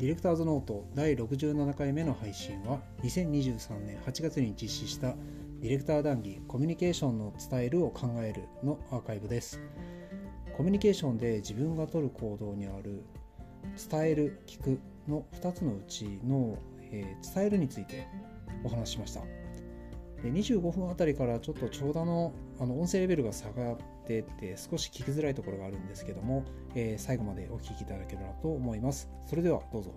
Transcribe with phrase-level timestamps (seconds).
[0.00, 5.08] ディレクターズノート第67回目の配信は2023年8月に実施した
[5.60, 9.60] ディレクター談義コミュニケーションの伝えるを考えるのアーカイブです。
[10.56, 13.04] コミュニケーションで自分が取る行動にある
[13.90, 18.08] 伝える聞くの2つのうちの、えー伝えるについて
[18.64, 19.20] お話ししました。
[20.22, 23.76] で25分あたりからちょっと長打のあの音声レベルが下がっ
[24.10, 29.08] てって少し聞きづらいところがあるんですけども、えー最後までお聞きいただければと思います。
[29.26, 29.94] それではどうぞ。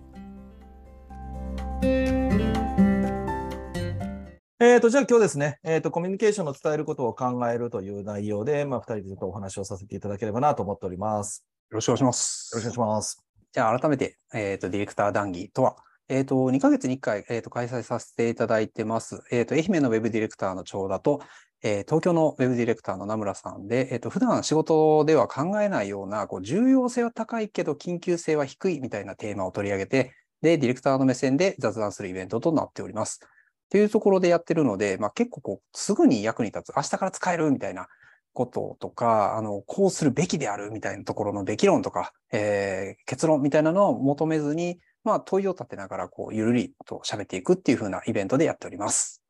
[4.60, 11.44] えー、とじゃあ今日ですね、えーと、コミュニケーションの伝えることを考えるという内容で、まあ、2人でちょっとお話をさせていただければなと思っております。
[11.70, 12.54] よろしくお願いします。
[12.54, 13.24] よろしくお願いします。
[13.52, 15.76] じゃあ改めて、えー、とディレクター談義とは、
[16.08, 21.20] えー、と2ヶ月に1回、えー、と開催させていただいてます、えー、と愛媛のウェブディレクターの長田と、
[21.66, 33.20] え東京のウェブディレクターの名村さんで、えー、と普段仕事では考えないようなこう重要性は高いけど緊急性は低いみたいなテーマを取り上げてでディレクターの目線で雑談するイベントとなっております。
[33.24, 37.88] っていうところでやってるので、まあ、結構こうすぐに役に立つ明日から使えるみたいな
[38.34, 49.22] こととか、あの、こうするべきであるみたいなところのべき論とか、えー結論みたいなのを求めずに、まあ、問いを立てながら、こう、ゆるりと喋っていくっていう風なイベントでやっております。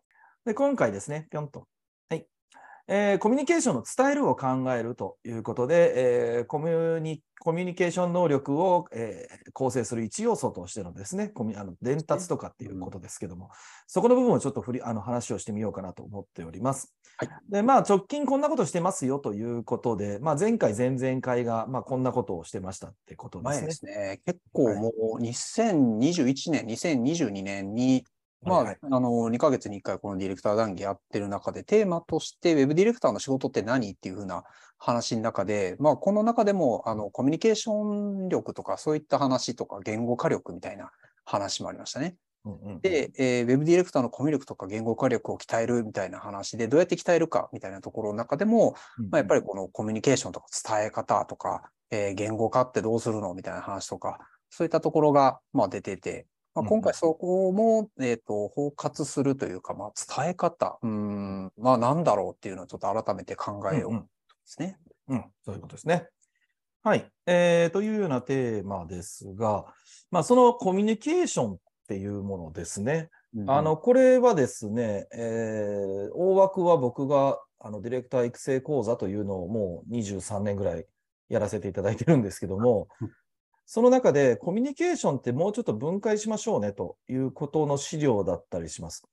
[0.45, 1.67] で、今回ですね、ぴょんと。
[2.87, 2.99] はい。
[2.99, 13.51] えーコミュニケーションの伝えるを考えるということで、えーコミュニコミュニケーション能力を、えー構成する一要素としてのですね、コミュあの伝達とかっていうことですけども、
[13.87, 16.95] そこの部分をちょっと振りあの話をしてみようかなと思っております。
[17.17, 23.73] はいで、まあ、直近こんなことしてますよということで、まあ、前回、前々回が、まあ、こんなことをしてましたってことですね前で。
[23.73, 24.21] すね。
[24.27, 28.05] 結構もう2021年、2022年に、
[28.45, 28.79] まあ、はい。
[28.83, 34.45] あの、2ヶ月に1回このディレクター談義やってる中で、テーマとして、ウェブディレクターの仕事って何っていう風な
[34.79, 40.91] 話の中で、まあ、この中でも、あの、コミュニケーション力とか、そういった話とか、言語化力みたいな
[41.25, 42.17] 話もありましたね。
[42.45, 48.75] うんうんで、えーウェブディレクターのコミュ力とか言語化力を鍛えるみたいな話で、どうやって鍛えるかみたいなところの中でも、
[49.11, 50.47] まあ、やっぱりこのコミュニケーションとか
[50.79, 54.19] 伝え方とか、えー言語化ってどうするのみたいな話とか、
[54.51, 59.93] そういったところが、まあ、出てて、まあ、うん今回そこも、えっ、と、包括するというか、まあ、
[60.23, 64.03] 伝え方、うーん、まあ、なんだろうっていうのをちょっと改めて考えよううんうん。
[64.03, 64.09] で
[64.45, 64.79] すね。
[65.09, 66.09] うん、そういうことですね。
[66.83, 69.65] はい、えーというようなテーマですが、
[70.11, 71.57] まあ、そのコミュニケーションっ
[71.89, 73.09] ていうものですね。
[73.49, 80.87] あの、これはですね、えー大枠は僕があのディレクター育成講座というのをもう23年ぐらい
[81.31, 83.13] やらせていただいてるんですけどもうん、
[83.67, 89.05] その中でコミュニケーションってもうちょっと分解しましょうねということの資料だったりします。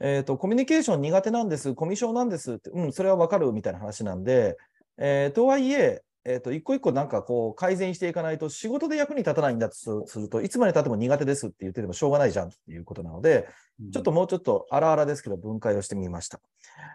[0.00, 4.58] えっ、と、コミュニケーション苦手なんです、コミュ障なんですって、うん、それはわかるみたいな話なんで、
[4.98, 9.76] えーとはいえ、えーと、一個一個なんかこう改善していかないと仕事で役に立たないんだと
[10.06, 13.46] すると、いつまで経っても苦手ですって言っててもしょうがないじゃんっていうことなので、
[13.92, 16.40] ちょっともうちょっと荒々ですけど分解をしてみました。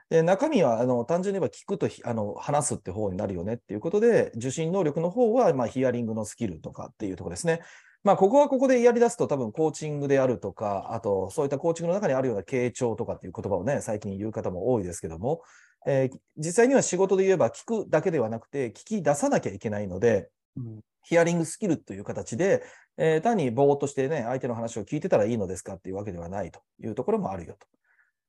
[0.10, 7.62] で中身はあの単純に言えば聞くとひあの話すって方になるよねっていうことで、受信能力の方はまあヒアリングのスキルとかっていうところですね。
[8.04, 15.44] まあ、ここはここでやり出すと多分コーチングであるとか、あとそういったコーチングの中にあるような傾聴とかっていう言葉をね、最近言う方も多いですけども、
[15.86, 22.64] えー実際には仕事で言えば聞くだけではなくて、聞き出さなきゃいけないので、うんヒアリングスキルという形で、
[22.98, 27.68] えー単にぼーっとしてね、相手の話を聞いてたらいいのですかっていうわけではないというところもあるよと。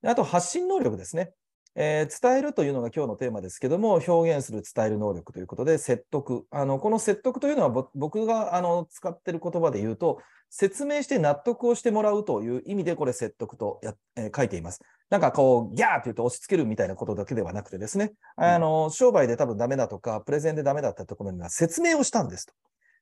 [0.02, 1.32] であと、発信能力ですね。
[1.74, 6.46] えー伝えるというのが今日のテーマですけども、表現する、伝える能力ということで、説得。
[6.50, 10.20] あのこの説得というのはぼ僕があの使っている言葉で言うと、
[10.54, 14.82] 説明して納得をしてもらうという意味で、これ説得とや、えー書いています。
[15.08, 22.52] なんかこう、ギャーって言って押し付けるみたいなことだけではなくてですね、あの商売で多分ダメだとか、プレゼンでダメだったところには説明をしたんですと。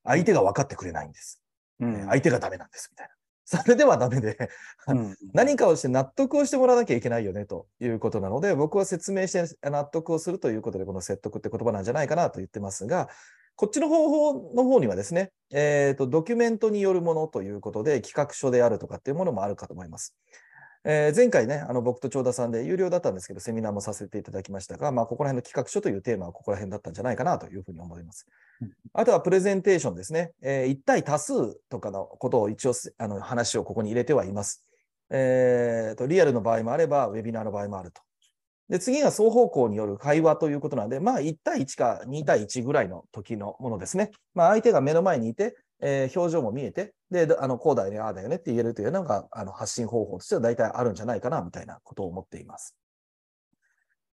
[0.04, 1.42] 相手が分かってくれないんです。
[1.80, 3.14] うんえー相手がダメなんですみたいな。
[3.62, 4.38] それではダメで、
[4.86, 13.08] うん 何かをして納得をしてもらわなきゃいけないよねということなので、僕は説明して納得をするということで、この説得って言葉なんじゃないかなと言ってますが、
[13.60, 20.16] こっちの方法の方にはですね、えーと、ドキュメントによるものということで、企画書であるとかっていうものもあるかと思います。
[20.84, 28.26] えー前回ね、あの僕と長田さんで有料だったんですけど、セミナーもさせていただきましたが、まあ、ここら辺の企画書というテーマはここら辺だったんじゃないかなというふうに思います
[28.62, 28.72] うん。
[28.94, 30.32] あとはプレゼンテーションですね。
[30.40, 34.64] えー一対多数とかのことを一応あの話をここに入れてはいます。
[35.10, 38.00] えーと、リアルの場合もあれば、ウェビナーの場合もあると。
[38.70, 44.12] で、次が双方向による会話ということなので、まあ、1対1か2対1ぐらいの時のものですね。
[44.32, 52.76] まあ、相手が目の前にいて、えー表情も見えて、で、あの、こうだよね、ああだよねって言えるというのが、あの、発信方法としては大体あるんじゃないかな、みたいなことを思っています。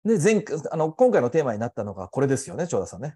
[0.05, 3.15] で、前回、あの、今回のテーマになったのがこれですよね、長田さんね。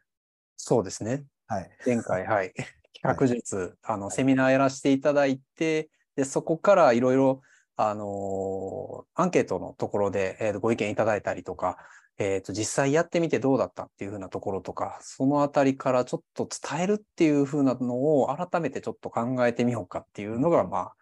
[0.56, 1.26] そうですね。
[1.48, 1.70] はい。
[1.84, 2.54] 前回、はい。
[2.94, 7.42] 企画術、あの、セミナーやらせていただいて、で、そこからいろいろ、
[7.76, 11.78] あのーアンケートのところで、えーとご意見いただいたりとか、
[12.18, 20.92] えっ、と、実際やってみてどうだったっていうふうなところとか、そのあたりからちょっと伝えるっていうふうなのを改めてちょっと考えてみようかっていうのが、まあ、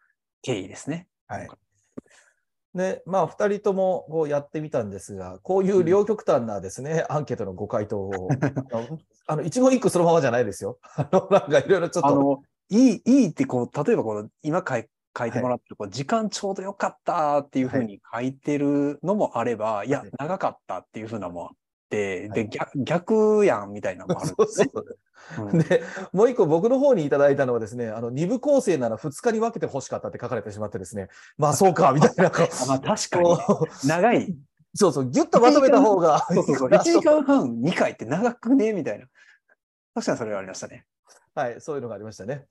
[0.42, 1.06] 経緯ですね。
[1.28, 1.48] はい。
[2.74, 8.28] で、まあ、二人ともこうやってみたんですが、こういう両極端なですね、 アンケートのご回答を、
[9.26, 10.78] あの、一言一句そのままじゃないですよ。
[10.96, 21.56] あの、なんかいろいろちょっと、あの、いい、いいってこう、例えばこの、今書い書いてもらってる、こう時間ちょうどよかったっていうふうに書いてるのもあれば、い、やはい、長かったっていうふうなのもあっ
[21.90, 24.70] て、はいで、逆、逆やんみたいなのもあるんですね。
[24.74, 25.82] そううんで、
[26.12, 31.08] もう一個僕の方にいただいたのはですね、あの、二部構成なら2日に分けて欲しかったって書かれてしまってですね、
[31.38, 32.30] まあそうか、みたいな。
[32.68, 33.36] まあ確かに、う
[33.86, 34.36] 長い。
[34.74, 36.26] そうそう、ぎゅっとまとめた方が。
[36.28, 36.68] そうそうそう。
[36.68, 38.72] 1時間半2回って長くね？
[38.72, 39.06] みたいな。
[39.94, 40.84] 確かにそれはありましたね。
[41.34, 42.46] はい、そういうのがありましたね。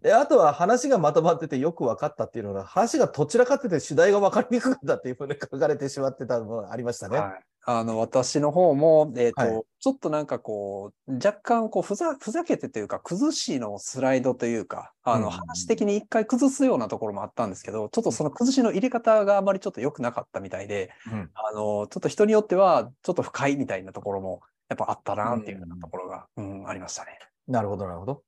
[0.00, 7.18] で、あとは話がまとまっててよく分かったっていうのが、話がどちらかってて主題が分かりにくかったっていうふうに書かれてしまってたのがありましたね。
[7.18, 7.40] はい。
[7.70, 27.18] あの、私の方も、えっ、と、はいちょっとなんかこう、若干こうふざ、ふざけてというか、崩しのスライドというか、あの、うんうんうん話的に一回崩すようなところもあったんですけど、ちょっとその崩しの入れ方があまりちょっと良くなかったみたいで、うんあの、ちょっと人によっては、ちょっと深いみたいなところも、やっぱあったなっていうようなところが、うん、ありましたね。
[27.48, 28.22] なるほど、なるほど。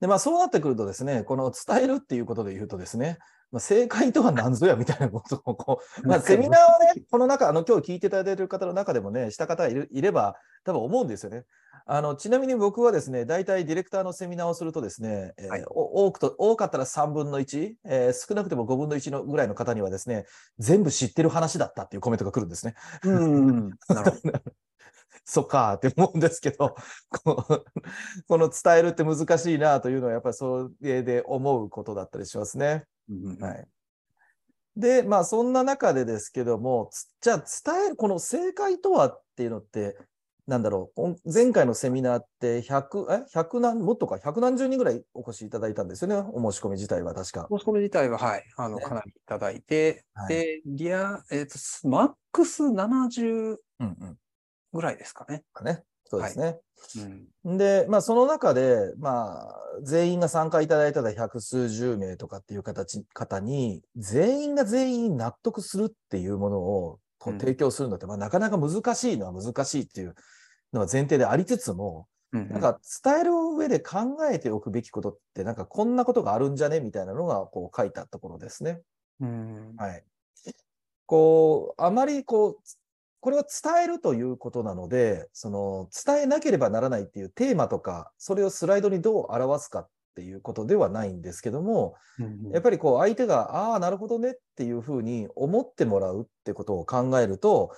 [0.00, 3.18] で、まあそうなってくるとですね、この伝えるっていうことで言うとですね、
[3.50, 11.44] まあ、正解とは何ぞやみたいなことをこう、まあセミナーをね、この中、あの今日聞いていただいている方の中でもね、した方いるいれば多分思うんですよね。
[11.84, 20.24] あのちなみに僕はですね、大体ディレクターのセミナーをするとですね、えーはいお多くと多かったら3分の1、えー少なくても5分の1のぐらいの方にはですね、
[20.58, 22.74] 全部知ってる話だったっていうコメントが来るんですね。
[23.04, 24.40] うん、なるほど。
[25.24, 26.74] そっかーって思うんですけど、
[28.28, 32.84] この伝えるって難しいなというのはやっぱりそれで思うことだったりしますね。
[33.08, 33.68] うんはい。
[34.76, 39.96] で、まあそんな中でですけども、つじゃあ伝える、この正解とはっていうのって、
[40.46, 47.46] なんだろう、前回のセミナーって100、え ?100 何、もっとか、100何十人ぐらいお越しいただいたんですよね、お申し込み自体は確か。
[47.50, 54.18] 申し込み自体は、はい、あの、ねかなりいただいて、はいで、リア、えっ、と、スマックス70うんうん。
[54.72, 55.44] ぐらいですかね。
[55.62, 55.82] ね。
[56.04, 56.58] そうですね。
[57.44, 57.58] うん。
[57.58, 70.14] で、まあ、その中で、まあ、全員が参加いただいたら百数十名とかっていう形、方に、全員が全員納得するっていうものを提供するのって、まあ、なかなか難しいのは難しいっていう
[70.72, 78.80] のは前提でありつつも、うんなんか伝える上で考えておくべきことって、なんかこんなことがあるんじゃねみたいなのがこう書いたところですね。
[79.20, 79.74] うん。
[79.76, 80.02] はい。
[81.04, 82.56] こう、あまりこう、
[83.22, 97.70] これは伝えるということなので、その伝えなければならないっていうテーマとか、それをスライドにどう表すかっていうことではないんですけども、うんやっぱりこう相手が、ああ、なるほどねっていうふうに思ってもらうってことを考えると、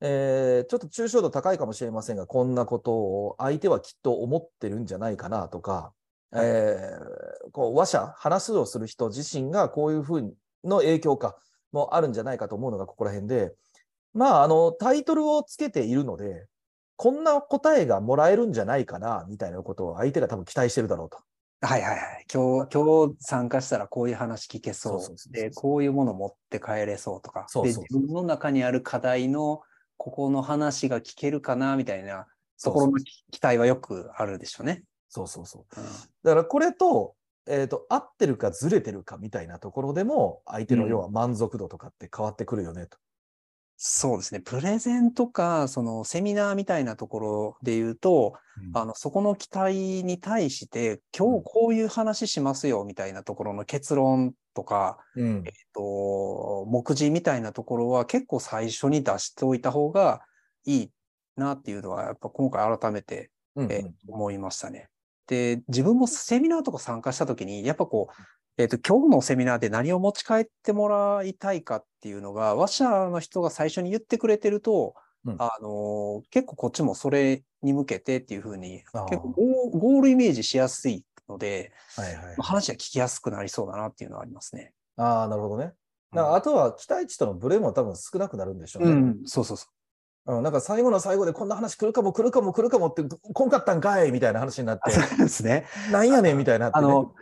[0.00, 5.92] えーちょっと抽象度高いかもしれませんが、こんなことを相手はきっと思ってるんじゃないかなとか、
[6.32, 11.34] えーこう話者、話をする人自身がこういうふうの影響か
[11.72, 13.52] もあるんじゃないかと思うのがここら辺で、
[14.14, 16.46] まあ、あの、タイトルをつけているので、
[16.96, 21.18] こんな答えがもらえるんじゃないかな、みたいなことを相手が多分期待してるだろうと。
[21.64, 22.26] はいはいはい。
[22.32, 25.32] 今日、今日参加したらこういう話聞けそう。
[25.32, 27.40] で、こういうもの持って帰れそうとか。
[27.42, 29.62] で、そうそうそう自分の中にある課題の、
[29.96, 32.26] ここの話が聞けるかな、みたいな
[32.62, 34.82] ところの期待はよくあるでしょうね。
[35.08, 35.80] そうそうそう。
[35.80, 35.84] うん
[36.24, 37.14] だからこれと、
[37.46, 42.98] えっ、と、合ってるかずれてるかみたいなところでも、相手の要は満足度とかって変わってくるよねと。
[43.84, 44.38] そうですね。
[44.38, 48.34] プレゼンとか、そのセミナーみたいなところで言うと、
[48.74, 60.22] あの、そこの期待に対して、今日こういう話しますよ、みたいなところの結論とか、うんえっと、目次みたいなところは結構最初に出しておいた方が
[60.64, 60.90] いい
[61.34, 64.90] なっていうのは、やっぱ今回改めて、うんえー思いましたね。
[65.26, 68.14] で、自分もセミナーとか参加したときに、やっぱこう、
[68.58, 74.94] えっと、今日のセミナーで何を持ち帰ってもらいたいかっていうのが、話者の人が最初に言ってくれてると、
[75.24, 82.42] うんあのー結構こっちもそれに向けてっていうふうに、結構ゴーゴールイメージしやすいので、はいはいまあ。
[82.42, 84.72] 話が聞きやすくなりそうだなっていうのはありますね。
[84.96, 85.64] ああ、なるほどね。
[85.64, 85.72] うん
[86.12, 88.90] だからあとは期待値とのブレも多分少なくなるんでしょうね。
[88.90, 89.68] うん、そうそうそ
[90.26, 94.90] うんなんか最後の最後でこんな話来るかも来るかも来るかもって、こんかったんかいみたいな話になっう。
[94.90, 95.64] て、そうですね。
[95.90, 96.72] なんやねんみたいになね。
[96.74, 97.14] あの、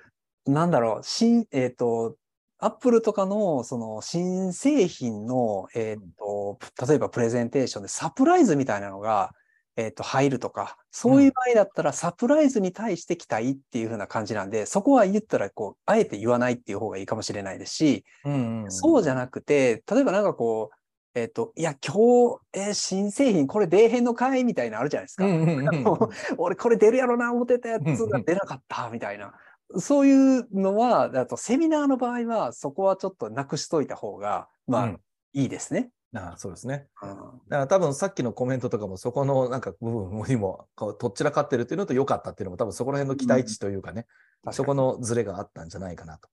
[0.46, 2.16] なんだろう、新、えっ、と、
[2.58, 9.32] アップルとかの、その、新製品の、えっ、と、例えばプレゼンテーションでサプライズみたいなのが、
[9.76, 20.76] えっ、と、入るとか、そういう場合だったらサプライズに対して期待っていう風な感じなんで、そこは言ったら、こう、あえて言わないっていう方がいいかもしれないですし、うんうんそうじゃなくて、例えばなんかこう、
[21.14, 25.24] えっ、と、いや、今日、えー新製品これ出えへんのかいみたいなのあるじゃないですか。
[25.24, 25.84] うんうんうんうん
[26.38, 29.34] 俺これ出るやろな思ってたやつが出なかったみたいな。
[29.78, 35.00] そういうのは、あとセミナーの場合はそこはちょっとなくしといた方が、まあ、うん
[35.32, 35.90] いいですね。
[36.12, 36.88] ああそうですね。
[37.02, 44.06] うんだから多分さっきのコメントとかもそこのなんか部分にもこうとっちらかってるっていうのと良かったっていうのも多分そこら辺の期待値というかね、
[44.50, 46.28] そこのズレがあったんじゃないかなと。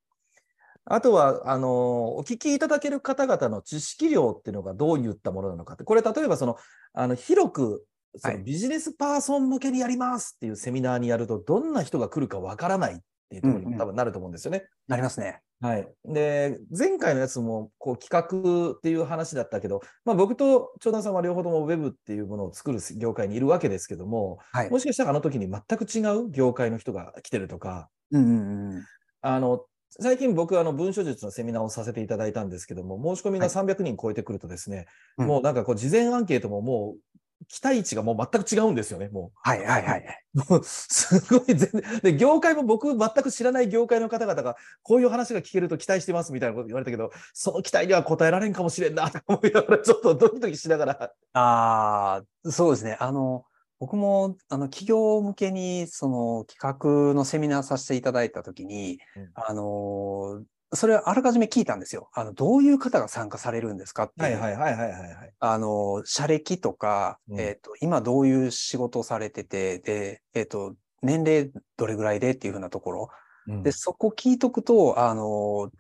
[0.89, 6.56] あとは、あの、お聞きいただける方々の知識量っていうのがどういったものなのかって、これ例えばその、
[6.94, 12.98] あの、広く、そはいのビジネスパーソン向けにやりますっていうセミナーにやると、どんな人が来るかわからないっ
[13.29, 14.65] ていうところにうんうんも多分なると思うんですよね。
[14.88, 15.41] なりますね。
[15.60, 15.88] はい。
[16.05, 24.69] で、前回のやつも、こう、企画っていう話だったけど、まあ僕と長男さんは両方とも Web っていうものを作る業界にいるわけですけども、はい。
[24.69, 28.84] もしかしたらあの時に全く違う業界の人が来てるとか、うんうんうん。
[29.22, 29.65] あの、
[30.00, 34.86] 最近僕、あの、文書術のセミナーをさせていただいたんですけども、申し込みが300人超えてくるとですね、
[35.17, 37.17] うんもうなんかこう、事前アンケートももう、
[37.50, 40.24] 期待値がもう全く違うんですよね、もはいはいはい。
[40.36, 40.53] う。
[40.53, 51.12] もう、すごい全然、 で、業界も僕、全く知らない業界の方々が、こういう話が聞けると期待してますみたいなこと言われたけど、その期待には応えられんかもしれんな、と思いながら、ちょっとドキドキしながら。
[51.34, 52.98] ああ、そうですね。
[53.00, 53.46] あの、
[53.79, 60.44] 僕も、あの、企業向けに、その、企画のセミナーさせていただいたときに、うんあの、
[60.74, 62.10] それあらかじめ聞いたんですよ。
[62.14, 64.40] あの、どういう方が参加されるんですかっていう。
[64.40, 65.34] はいはいはいはいはいはい。
[65.40, 73.10] あの、社歴とか、うんえっ、と、今どういう仕事をされてて、で、えっ、と、年齢どれぐらいでっていうふうなところ。
[73.48, 75.72] うんで、そこ聞いとくと、あの、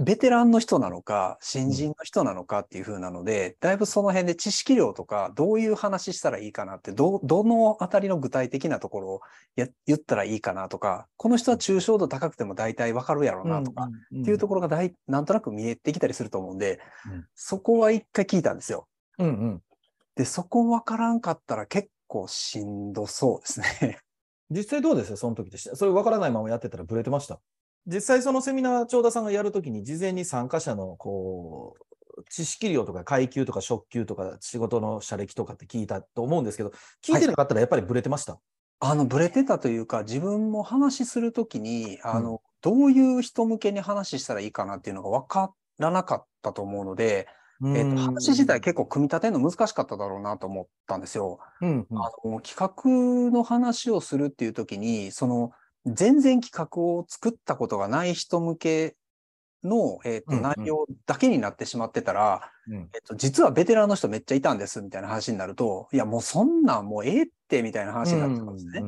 [0.00, 9.20] ベテランの人なのか、新人の人なのかっていう風なので、だいぶその辺で知識量とか、どういう話したらいいかなって、ど、どのあたりの具体的なところを
[9.54, 18.88] や言ったらいいかなとか、この人は抽象度高くても大体わかるやろうなとか、うんっていうところが大なんとなく見えてきたりすると思うんで、うんそこは一回聞いたんですよ。
[19.18, 19.62] うんうん。
[20.16, 23.98] で、そこわからんかったら結構しんどそうですね。
[24.50, 25.10] 実際どうです？
[25.10, 25.76] よ、その時でした。
[25.76, 27.40] それ分からないままやってたらブレてました？
[27.86, 36.72] 実際そのセミナー、長田さんがやるときに、事前に参加者の、こう、知識量とか階級とか職級とか仕事の社歴とかって聞いたと思うんですけど、
[37.04, 38.38] 聞いてなかったらやっぱりブレてました？
[38.80, 47.26] あの、ブレてたというか、自分も話するときに、あの、どういう人向けに話したらいいかなっていうのが分からなかったと思うので、
[47.64, 51.38] えっと、話自体結構組み立てるの難しかっただろうなと思ったんですよ。
[51.62, 55.50] うんうんあの、企画の話をするっていうときに、その、
[55.86, 58.96] 全然企画を作ったことがない人向け
[59.62, 60.42] の、えっと、うんうん。
[60.42, 62.90] 内容だけになってしまってたら、うん。
[62.94, 68.82] えっと、実はベテランの人めっちゃいたんですみたいな話になると、いや、もうそんなんもうええってみたいな話になってたんですね。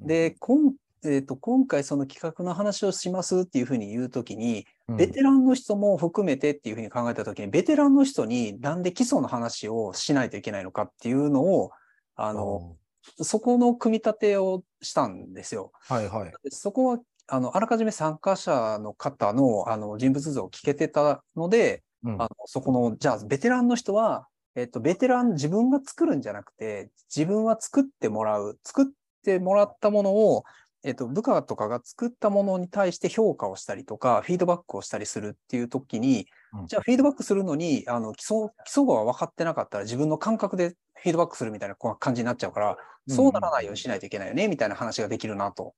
[0.00, 4.96] で、こんえっと今回その企画の話をしますっていうふうに言うときに、うん。
[4.96, 11.70] ベテランの人も含めてっていうふうに考えたときに、ベテランの人になんで基礎の話をしないといけないのかっていうのを、
[12.16, 12.76] あの、
[13.22, 15.72] そこの組み立てをしたんですよ。
[15.88, 16.32] はいはい。
[16.42, 28.86] でそこは、あの、あらかじめ参加者の方の、あの、人物像を聞けてたので、うんあの、そこの、じゃあ、ベテランの人は、えっと、ベテラン、自分が作るんじゃなくて、自分は作ってもらう、作っ
[29.22, 30.44] てもらったものを、
[30.82, 42.76] えっと、部下とかが作ったものに対して評価をしたりとか、フィードバックをしたりするっていう時に、うんじゃあ、フィードバックするのに、あの、基礎、基礎語が分かってなかったら、自分の感覚でフィードバックするみたいな感じになっちゃうから、
[43.08, 45.74] そうならないようにしないといけないよね、みたいな話ができるなと。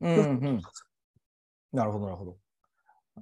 [0.00, 0.60] うんうん
[1.72, 2.36] なるほど、なるほど。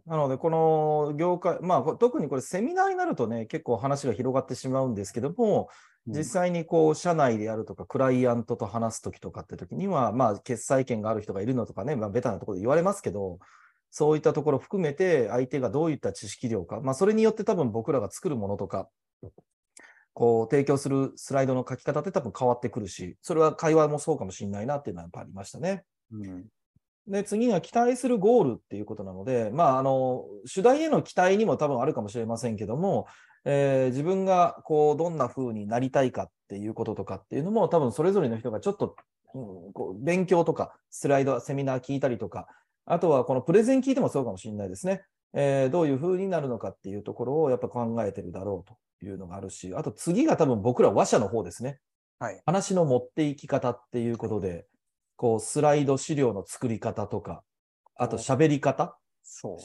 [0.06, 5.68] なので、この業界、まあ、こ特にこれ、セミナーになるとね、結構話が広がってしまうんですけども、
[6.06, 13.38] 実際にこう、社内でやるとか、クライアントと話すときとかってときには、まあ、決済権がある人がいるのとかね、まあ、ベタなところで言われますけど、
[13.90, 18.88] そういったところ含めて、相手がどういった知識量か、まあ、それによって多分僕らが作るものとか、
[20.12, 25.84] こう、提供するスライドの書き方って多分変わってくるし、それは会話もそうかもしれないなっていうのはやっぱありましたね。
[26.12, 26.44] うん
[27.08, 33.06] で、次が期待するゴールっていうことなので、まあ、あの、主題への期待にも多分あるかもしれませんけども、
[33.44, 38.96] えー自分がこう、どんな風になりたいかっていうこととかっていうのも、多分それぞれの人がちょっと、
[39.34, 42.48] うんこう勉強とか、スライド、セミナー聞いたりとか、
[42.84, 45.02] あとはこのプレゼン聞いてもそうかもしれないですね。
[45.32, 48.68] えーどういう風になるのかっていうところをやっぱ考えてるだろう
[49.00, 51.78] というのがあるし、あと次が多分僕ら話者の方ですね。
[52.18, 52.42] はい。
[52.44, 54.66] 話の持っていき方っていうことで、
[55.16, 57.44] こう、スライド資料の作り方とか、
[57.94, 58.98] あと喋り方？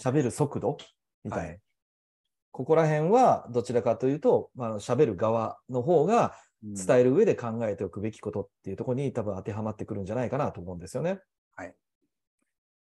[0.03, 0.77] 喋る速度？
[1.23, 1.47] みたいな。
[1.47, 1.59] はい
[2.55, 11.19] ここら辺はどちらかというと、まあ喋る側の方が、伝える上で考えておくべきことっていうところに多分当てはまってくるんじゃないかなと思うんですよね。
[11.53, 11.75] はい。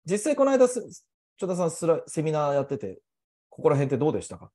[0.06, 1.04] 実際この間す、
[1.38, 3.02] ちょ田さんスラセミナーやってて、
[3.50, 4.52] ここら辺ってどうでしたか？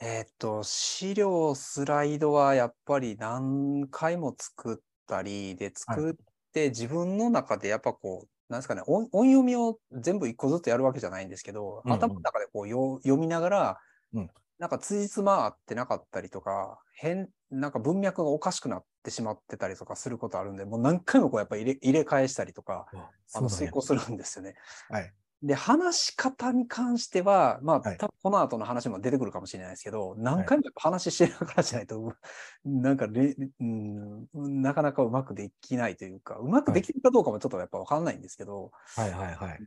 [0.00, 4.76] えーっと、資料、スライドはやっぱり何回も作っ
[5.06, 6.14] たり、で、作っ
[6.54, 13.78] て自分の中でやっぱこう、なんですかね、音音読みを全部一個ずつやるわけじゃないんですけど、頭の中でこうよ読みながら、
[14.14, 22.86] うんなんか辻褄合ってなかったりとか、変、なんか文脈がおかしくなってしまってたりとかすることあるんで、もう何回もこうやっぱ入れ入れ替えしたりとか、
[23.34, 24.54] あの遂行するんですよね。
[24.88, 25.12] はい。
[25.44, 27.98] で、話し方に関しては、まあ、はい。
[27.98, 32.14] 多分この後の話も出てくるかもしれないですけど、何回も話してながらじゃないと、
[32.64, 34.26] なんかれ、うん、
[34.62, 39.58] なかなかうまくできないというか、うまくできるかどうかもちょっとやっぱわかんないんですけど、はいはいはい。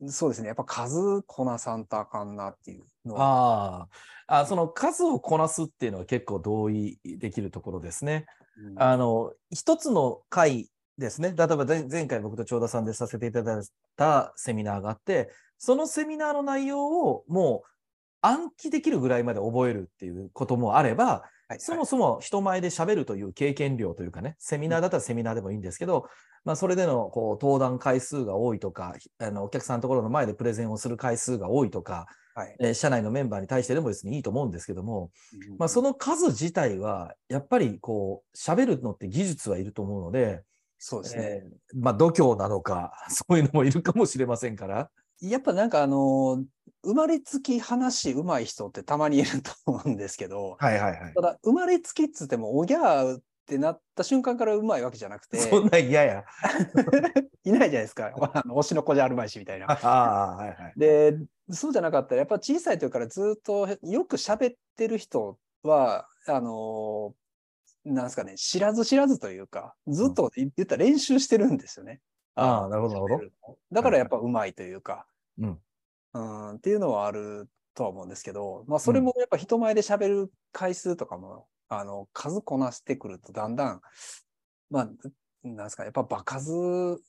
[0.00, 4.40] うんそうですね、やっぱ数こなさんとあかんなっていうのは、あー。
[4.42, 8.26] あ、その数をこなすっていうのは結構同意できるところですね。
[8.58, 8.82] うん。
[8.82, 11.34] あの、一つの回ですね。
[11.36, 13.62] 例えば前前回僕と長田さんでさせていただい
[13.96, 17.68] たセミナーがあって、そのセミナーの内容をもう
[18.22, 21.04] 暗記できるぐらいまで覚えるっていうこともあれば、
[21.48, 26.08] はいそもそも人前で喋るという経験量というかね、セミナーだったらセミナーでもいいんですけど、
[26.44, 32.56] まあ、それでのこう登壇回数が多いとか、あのお客さんのところの前でプレゼンをする回数が多いとか、はい。
[32.60, 35.10] えー社内のメンバーに対してでも別にいいと思うんですけども、
[35.50, 35.56] うん。
[35.58, 40.42] まあ、その数自体は、やっぱりこう、喋るのって技術はいると思うので、
[40.78, 41.22] そうですね。
[41.22, 44.90] えーまあ、度胸なのか、 そういうのもいるかもしれませんから。
[45.20, 46.44] やっぱなんかあの、
[46.82, 51.14] 生まれつき話うまい人ってたまにいると思うんですけど、はいはいはい。
[51.14, 56.24] ただ生まれつきっつっても、おぎゃーってなった瞬間からうまいわけじゃなくて、そんなん嫌や。
[57.44, 58.12] いないじゃないですか。
[58.46, 59.66] 推しの子じゃあるまいしみたいな。
[59.70, 60.72] ああ、はいはい。
[60.76, 61.18] で、
[61.50, 67.14] そうじゃなかったら、やっぱ小さい時からずっとよく喋ってる人は、あの
[67.86, 72.00] なんですかね、知らず知らずというか、ずっと言ったら練習してるんですよね。
[72.34, 73.58] ああ、なるほど、なるほど。
[73.70, 75.06] だからやっぱうまいというか、
[75.38, 75.58] うん。
[76.14, 83.80] うん、っていうのはあるとは思うんですけど、まあそれもやっぱ人前で喋る回数とかも、あの、数こなしてくるとだんだん、
[84.70, 84.88] まあ、
[85.44, 86.50] なんですか、やっぱ場数、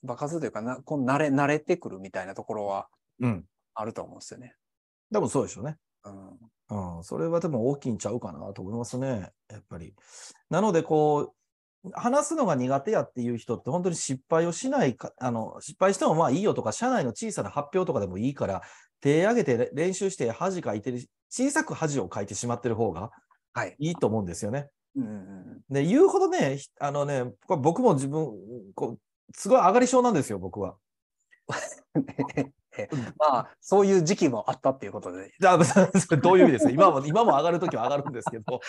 [0.04, 2.88] 場数というかな、こう慣れ、慣れてくるみたいなところは
[3.20, 3.46] うん。
[3.74, 4.56] あると思うんですよね。
[5.12, 5.78] 多分そうでしょうね。
[6.04, 6.38] うん。
[6.70, 7.04] うん。
[7.04, 9.32] それはでも大きいんちゃうかなと思いますね。
[9.50, 9.94] やっぱり。
[10.50, 11.34] なので、こ
[11.86, 18.62] う、話すのが苦手やっていう人って本当に失敗をしないか、あの、失敗してもまあいいよとか、社内の小さな発表とかでもいいから、
[19.00, 21.00] 手挙げて練習して恥かいてる、
[21.30, 23.12] 小さく恥をかいてしまってる方が
[23.54, 23.76] はい。
[23.80, 24.70] いいと思うんですよね。
[24.96, 25.14] うんうんう
[25.72, 25.74] ん。
[25.74, 28.28] で、言うほどね、ひあのね、僕も自分、
[28.76, 29.00] こう、
[29.34, 30.76] すごい上がり症なんですよ、僕は。
[32.78, 35.34] えまあ、そういう時期もあったっていうことで。
[35.40, 36.72] じゃあ、それどういう意味ですか？
[36.72, 38.60] 今も、 今も上がるときは上がるんですけど。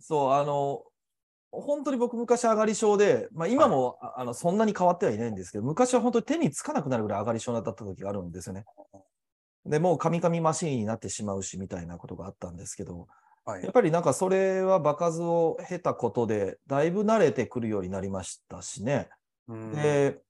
[0.00, 0.82] そう、あの、
[1.50, 8.64] 本当に僕昔上がり症で、まあ今も、ああのそんなに変わってはいないんですけど、昔は本当に手につかなくなるぐらい上がり症だった時があるんですよね。
[9.64, 13.06] で、もうカミカミマシーンになってしまうし、みたいなことがあったんですけど、
[13.46, 13.72] はいやっ。
[13.72, 19.08] ぱりなんかそれは場数を経たことで、だいぶ慣れてくるようになりましたしね。
[19.48, 20.20] うんで、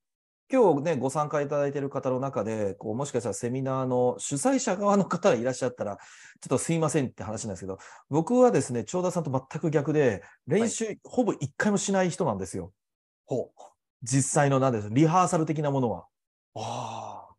[0.55, 6.01] 今日ね、ご参加いただいている方の中で、こうもしかしたらセミナーの主催者側の方がいらっしゃったら、ちょ
[6.47, 12.73] っとすいませんって話なんですけど、僕はですね、長田さんと全く逆で、練習、ほぼ一回もしない人なんですよ。
[13.27, 13.62] ほう。
[14.05, 16.07] 実際のなんです、リハーサル的なものは。
[16.55, 17.35] ああ。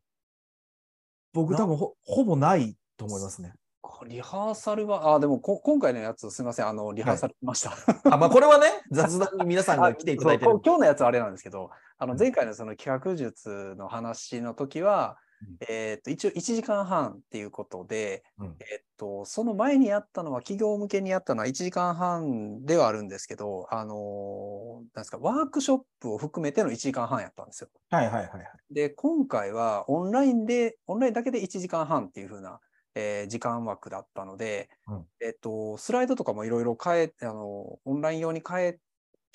[1.31, 3.53] 僕多分ほほぼないと思いますね。
[3.79, 7.71] こリハーサルは、あ、でもこ今回のやつすみません、あの、リハーサルしました。
[8.11, 10.43] あ、まあこれはね、雑談に皆さんが来ていただいて。
[10.43, 27.69] 今日のやつはあれなんですけど、あのうん前回のその企画術の話の時は、うんえっと、一応1時間半っていうことで、うんえっと、その前にやったのは、企業向けにやったのは1時間半ではあるんですけど、あの、なんですか、ワークショップを含めての1時間半やったんですよ。
[27.89, 28.73] はいはいはいはい。
[28.73, 32.59] で、今回はオンラインで、オンラインだけで1時間半っていう風な、
[32.95, 38.79] えー時間枠だったので、うんえっと、スライドとかもいろいろ変え、あの、オンライン用に変え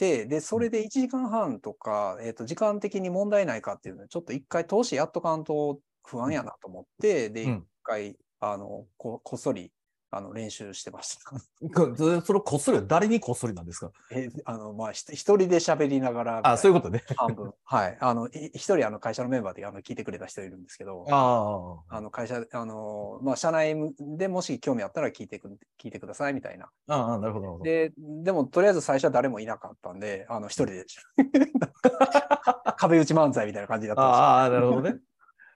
[0.01, 7.67] て、で、それで1時間半とか、えっと、時間的に問題ないかっていうのをちょっと一回通しやっとかんと不安やなと思って、で、うん。
[7.75, 9.73] 一回、あの、ここっそり、
[10.13, 11.31] あの、練習してました。
[11.75, 13.93] こそそれこっそりは誰にこっそりなんですか？
[14.11, 17.05] えあの、まあ、ひ一人で喋りながら、あ、そういうことね。
[17.17, 17.53] 半分。
[17.65, 17.97] はい。
[18.01, 21.97] あの、い一人、あの、会社のメンバーで、あの、聞いてくれた人いるんですけど、ああ。
[21.97, 25.49] あの会社、あの、まあ、社内でもし興味あったら聞いてく、
[25.81, 26.71] 聞いてくださいみたいな。
[26.89, 27.65] ああ、なるほど、なるほど。
[27.65, 27.93] で、
[28.25, 30.87] でも、とりあえず最初は誰もいなかったんで、あの、一人で、
[32.79, 34.99] 壁打ち漫才みたいな感じだったんですよああ、なるほどね。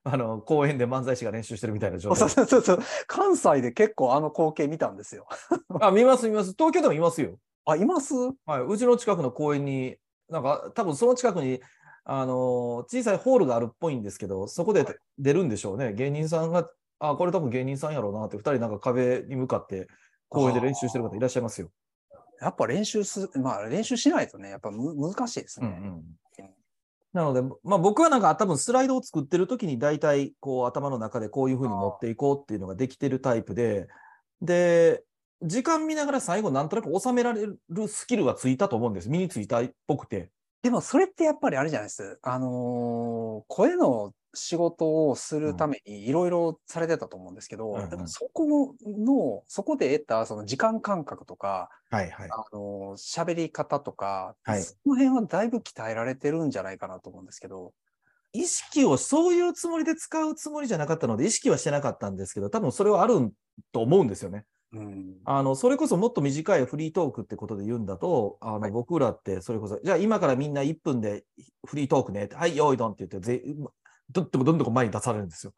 [0.05, 2.29] あの、公園で漫才師が練習してるみたいな状態。
[2.29, 2.79] そうそうそう。
[3.07, 5.27] 関西で結構あの光景見たんですよ。
[5.81, 6.53] あ、見ます見ます。
[6.53, 7.38] 東京でもいますよ。
[7.64, 8.14] あ、います？
[8.45, 8.61] はい。
[8.61, 9.97] うちの近くの公園に、
[10.29, 11.61] なんか多分その近くに、
[12.05, 15.95] あの小さいホールがあるっぽいんですけど、そこではい出るんでしょうね。
[15.95, 19.88] 芸人さんが、あ、これ多分芸人さんやろうなって、二人なんか壁に向かって
[20.29, 21.71] 公園で練習してる方いらっしゃいますよ。
[22.43, 25.67] やっぱ練習す、まあ練習しないとね、やっぱむ難しいですね。
[25.67, 26.05] うんうん
[27.14, 33.87] なので、まあ、僕はなんか多分スライドを作ってる時に大体こう頭の中でこういうふうに持っていこうっていうのができてるタイプで、
[34.42, 35.05] で、
[35.40, 39.09] 時間見ながら最後なんとなく収められるスキルはついたと思うんです。
[39.09, 40.31] 身についたっぽくて。
[40.62, 42.18] でもそれってやっぱりあれじゃないです。
[42.22, 52.29] あのー声の仕事をするためにいろいろされてたと思うんですけど、うんそこの、そこで得たその時間感覚とか、はいはい。
[52.31, 54.62] あのー喋り方とか、はい。
[54.62, 57.73] その辺はだいぶ鍛えられてるんじゃないかなと思うんですけど、
[58.33, 63.33] 意識をそういうつもりで使うつもりじゃなかったので、意識はしてなかったんですけど、多分それはあるん
[63.73, 64.44] と思うんですよね。
[64.73, 68.70] うん、あの、それこそもっと短いフリートークってことで言うんだと、あの、はい。
[68.73, 71.25] 僕らってそれこそ、じゃあ今からみんな1分で
[71.64, 73.42] フリートークねはい、用意ドンって言って、ぜ
[74.11, 75.53] どんどんどんどん前に出されるんですよ。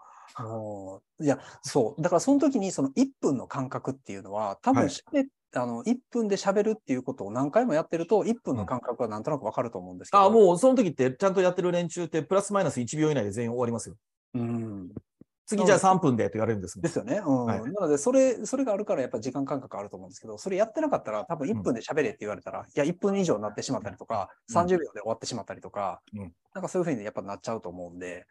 [1.20, 2.02] いや、そう。
[2.02, 10.22] だからその時にその1分の感覚っていうのは、多分はい喋っあの1分で喋るっていうことを何回もやってると、1分の感覚はなんとなくわかると思うんですけど。
[10.22, 13.96] あもうその時ってちゃんとやってる連中ってプラスマイナス1秒以内で全員終わりますよ。
[14.34, 14.88] うん。
[15.46, 17.22] 次じゃあ3分でと言われるんですですよね。
[17.24, 17.44] うん。
[17.46, 28.26] はいなので、それ、それがあるからやっぱ時間感覚あると思うんですけど、それやってなかったら多分1分で喋れって言われたら、いや、1分以上になってしまったりとか、うん30秒で終わってしまったりとか、うんなんかそういうふうにやっぱなっちゃうと思うんで。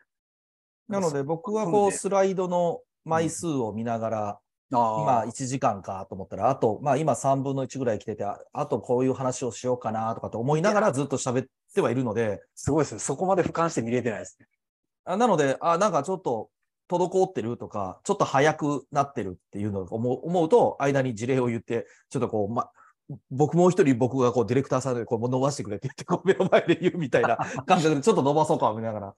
[0.87, 4.39] なので僕はこうスライドの枚数を見ながら、あ
[4.71, 12.99] 今あ1時間かと思ったら、あと、まあ今3分の1ぐらい来てて、ああとこういう話をしようかなとかと思いながらずっと喋ってはいるので、すごいですね。
[12.99, 14.47] そこまで俯瞰して見れてないですね。
[15.05, 16.49] あなので、あ、なんかちょっと
[16.89, 22.69] 滞ってるとか、ちょっと早くなってるっていうのを思う思うと、間に事例を言って、ちょっとこう、ま、
[23.29, 29.15] 僕もう一人僕がこうディレクターさんでこう伸ばしてくれって言って、こう目の前で言うみたいな感覚でちょっと伸ばそうか見ながら。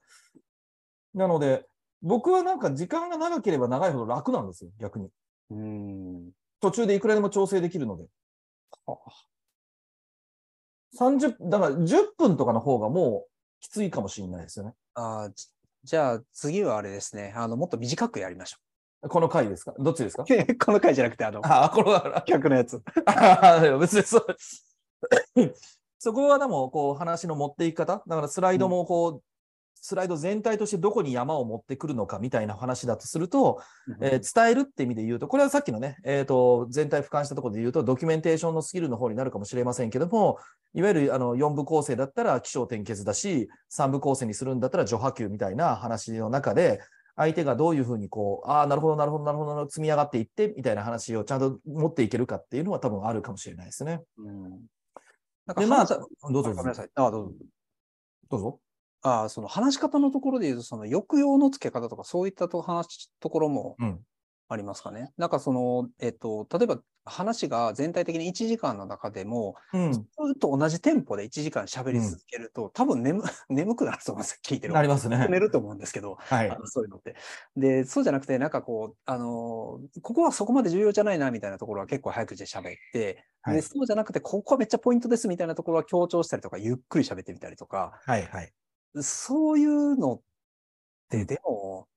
[1.14, 1.66] なので、
[2.02, 5.10] 僕はなんか時間が長ければ長いほど楽なんですよ、逆に。
[5.50, 6.30] うん。
[6.60, 8.06] 途中でいくらでも調整できるので。
[10.98, 14.74] 30、だから10分とかの方がもうきついかもしれないですよね。
[14.94, 15.46] ああ、じ
[15.84, 17.32] じゃあ次はあれですね。
[17.36, 18.58] あの、もっと短くやりましょ
[19.08, 19.74] この回ですか？
[19.78, 20.24] どっちですか？
[20.24, 20.26] う。
[20.58, 22.82] この回じゃなくて、あの、あ、この、逆のやつ。
[23.80, 24.26] 別にそう。
[26.00, 28.02] そこはでも、こう、話の持っていき方？
[28.06, 29.22] だからスライドもこう、
[29.80, 33.60] スライド全体としてどこに山を持ってくるのかみたいな話だとすると、
[34.00, 40.38] えー伝えるって意味で言うと、これはさっきのね、えーと、全体俯瞰したところで言うと、ドキュメンテーションのスキルの方になるかもしれませんけども、
[40.74, 46.80] いわゆるあの4部構成だったら起承転結だし、3部構成にするんだったら序波球みたいな話の中で、
[47.16, 54.02] 相手がどういうふうにこう、ああ、なるほど、なるほど、なるほど、積み上がっていって、みたいな話をちゃんと持っていけるかっていうのは多分あるかもしれないですね。
[54.18, 54.60] うん。
[55.56, 56.74] で、まあ、どうぞどうぞごめんな。
[56.74, 56.90] さい。
[56.94, 57.32] あど
[58.30, 58.60] うぞ。
[59.02, 64.04] ああ、その話し方のところで言うと、その抑揚の付け方とか、そういったと話ところもうん。
[64.48, 65.12] ありますかね。
[65.16, 69.92] なんかその、えっと、例えば話が全体的に1時間の中でも、うん。
[69.92, 75.28] ずっと同じテンポで1時間喋り続けると、多分眠 眠くなると思うんですよ、聞いてるなりますね。
[75.30, 76.58] 寝ると思うんですけど、はいあ。
[76.58, 77.16] のそういうのって。
[77.56, 88.22] で、そうじゃなくて、なんかこう、あのーここはそこまで重要じゃないなみたいなところは結構早口で喋って、はいで、そうじゃなくて、ここはめっちゃポイントですみたいなところは強調したりとか、ゆっくり喋ってみたりとか、はい。
[88.30, 88.52] はい。
[88.96, 90.20] そういうのっ
[91.08, 91.88] て、でも、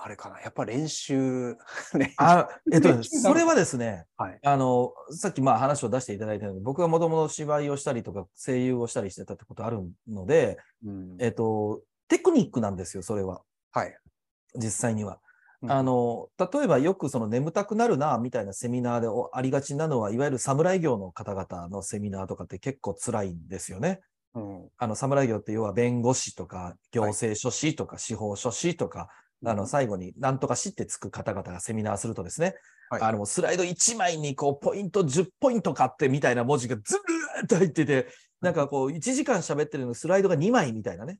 [0.00, 1.56] あれかな、やっぱ練習、
[1.94, 4.38] 練習あ、えっとそれはですね、はい。
[4.42, 13.42] あの、さっきまあ話を出していただいたように、僕はもともと芝居をしたりとか、声優をしたりしてたってことあるので、うんえっと、テクニックなんですよ、それは。
[13.72, 13.98] はい。
[14.54, 15.20] 実際には。
[15.62, 24.00] うんあの、例えばよくその眠たくなるな、みたいなセミナーでおありがちなのは、いわゆる侍業の方々のセミナーとかって結構辛いんですよね。
[24.34, 29.08] うんあの、侍業って要は弁護士とか、行政書士とか、司法書士とか、
[29.44, 32.54] あの、最後に何とかしってつく方々がセミナーするとですね、
[32.90, 38.08] はいあの、スライド1枚にこう、ポイント10ポイント買ってみたいな文字がずるーっと入ってて、
[38.40, 41.18] なんかこう、1時間喋ってるのにスライドが2枚みたいなね。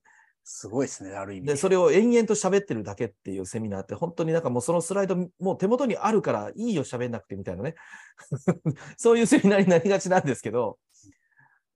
[0.50, 1.46] すごいですね、ある意味。
[1.46, 7.74] で、それを延々と喋ってるだけっていうセミナーって、本当になんかもうそのスライドもう手元にあるからいいよ喋んなくてみたいなね。
[8.96, 10.78] そういうセミナーになりがちなんですけど、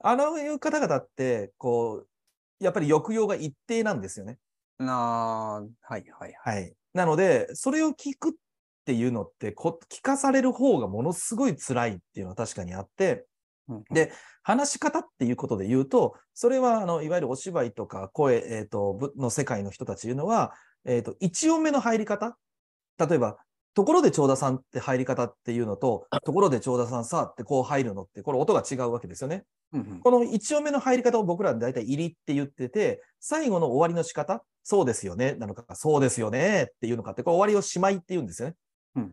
[0.02, 2.08] あのいう方々って、こう、
[2.64, 4.38] やっぱり抑揚が一定なんですよね。
[4.78, 6.34] なあ、はいはいはい。
[6.42, 6.74] はい。
[6.94, 8.32] なので、それを聞くっ
[8.84, 13.26] ていうのってこ、聞かされる方がものすごい辛いっていうのは確かにあって、
[13.68, 14.12] うんで、
[14.42, 20.52] 話し方っていうことで言うと、それは、あの、いわゆるお芝居とか声、えっ、と、ぶの世界の人たちいうのは、
[20.84, 22.36] えっ、と、一音目の入り方
[22.98, 23.38] 例えば、
[23.74, 29.44] ところで長田さんって入り方っていうのと、ところで長田さんさってこう入るのって、これ音が違うわけですよね。
[29.72, 38.56] うんうんこの一音目の入り方を僕ら大体入りって言ってて、最後の終わりの仕方、そうですよね、なのか、そうですよねっていうのかって、これ終わりをしまいって言うんですよね。
[38.96, 39.10] うんうん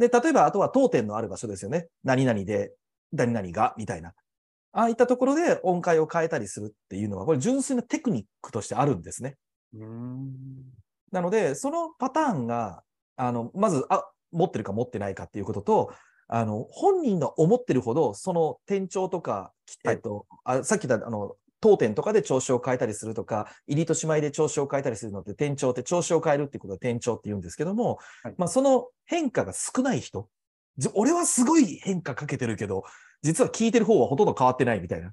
[0.00, 1.88] で、例えば、あとは当店のある場所ですよね。
[2.02, 2.72] 何々で、
[3.12, 4.14] 何々が、みたいな。
[4.72, 9.36] ああいったところで音階を変えたりするっていうのは、これ純粋なテクニックとしてあるんですね。
[9.74, 10.36] うーん
[11.12, 12.82] なので、そのパターンが、
[13.20, 15.92] あの、まず、あ、持ってるか持ってないかっていうことと、
[16.28, 19.52] あの、本人が思ってるほど、その転調とか、
[19.84, 30.28] はいえっと、あさっき言った、あの、当店とかで調子を変えたりするとか、入りとしまいで調子を変えたりするのって転調って調子を変えるっていうことは転調って言うんですけども、はいまあその変化が少ない人、
[30.78, 32.84] じ俺はすごい変化かけてるけど、
[33.22, 35.12] 実は聞いてる方はほとんど変わってないみたいな。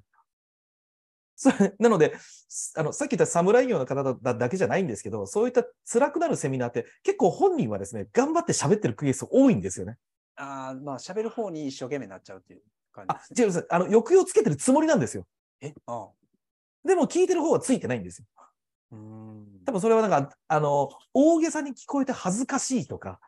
[1.40, 2.16] それ なので、
[2.48, 9.98] すあのさっき言った侍業の方だだけじゃないんですけど、そういった辛くなるセミナーって結構本人はですね、頑張って喋ってるケース多いんですよね。
[10.34, 13.62] あーまあ、喋る方に一生懸命になっちゃうっていう感じあです、ね。
[13.62, 13.66] 違う。
[13.70, 15.26] あの、抑揚つけてるつもりなんですよ。
[15.60, 15.74] え？
[15.86, 16.08] あ
[16.84, 18.26] でも聞いてる方はついてないんですよ。
[18.92, 23.20] うーん多分それはなんか、あの、大げさに聞こえて恥ずかしいとか、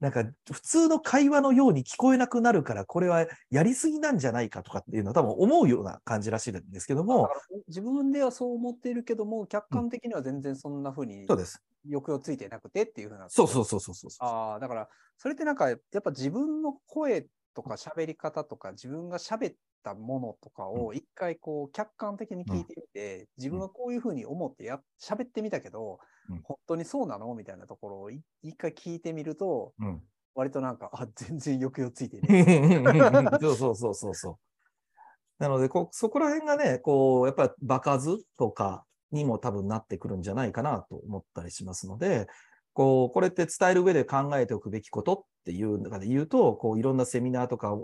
[0.00, 7.28] なんか普通の会話のように聞こえなくなるから、これはやりすぎなんじゃないかとかっていうのは多分思うような感じらしいんですけども
[7.68, 11.62] 自分ではそう思っているけども、客観的には全然そんな風にそうです。
[11.88, 13.28] 抑揚ついてなくてっていうふうな。
[13.28, 14.10] そうそうそうそうそう。
[14.20, 27.34] ああ、だから、それってなんか、やっぱ自分の声とか喋り方とか、自分が喋ったものとかを一回こう客観的に聞いてみて、自分はこういうふうに思ってや喋ってみたけど、うん本当にそうなの？
[27.34, 30.02] みたいなところをい一回聞いてみると、うん。
[30.32, 32.82] 割となんか、あ、全然抑揚ついてね。
[33.40, 35.42] そうそうそうそうそう。
[35.42, 42.28] なのでこ、そこら辺がね、こう、やっぱり場数とかにも多分なってくるんじゃないかなと思ったりしますので、
[42.72, 47.76] こう、これって伝える上で考えておくべきことっていう中で言うと、こう、いろんなセミナーとか、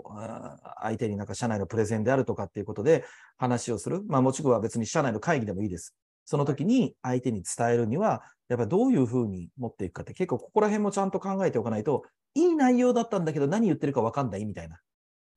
[0.81, 3.05] 相手になんか社内のプレゼンであるとかっていうことで
[3.37, 4.03] 話をする。
[4.07, 5.95] まあ、もしくは別に社内の会議でもいいです。
[6.25, 12.03] その時に相手に伝えるには、やっぱりどういうふうに持っていくかって結構ここら辺もちゃんと考えておかないと、
[12.35, 14.79] いい内容だったんだけど何言ってるか分かんないみたいな。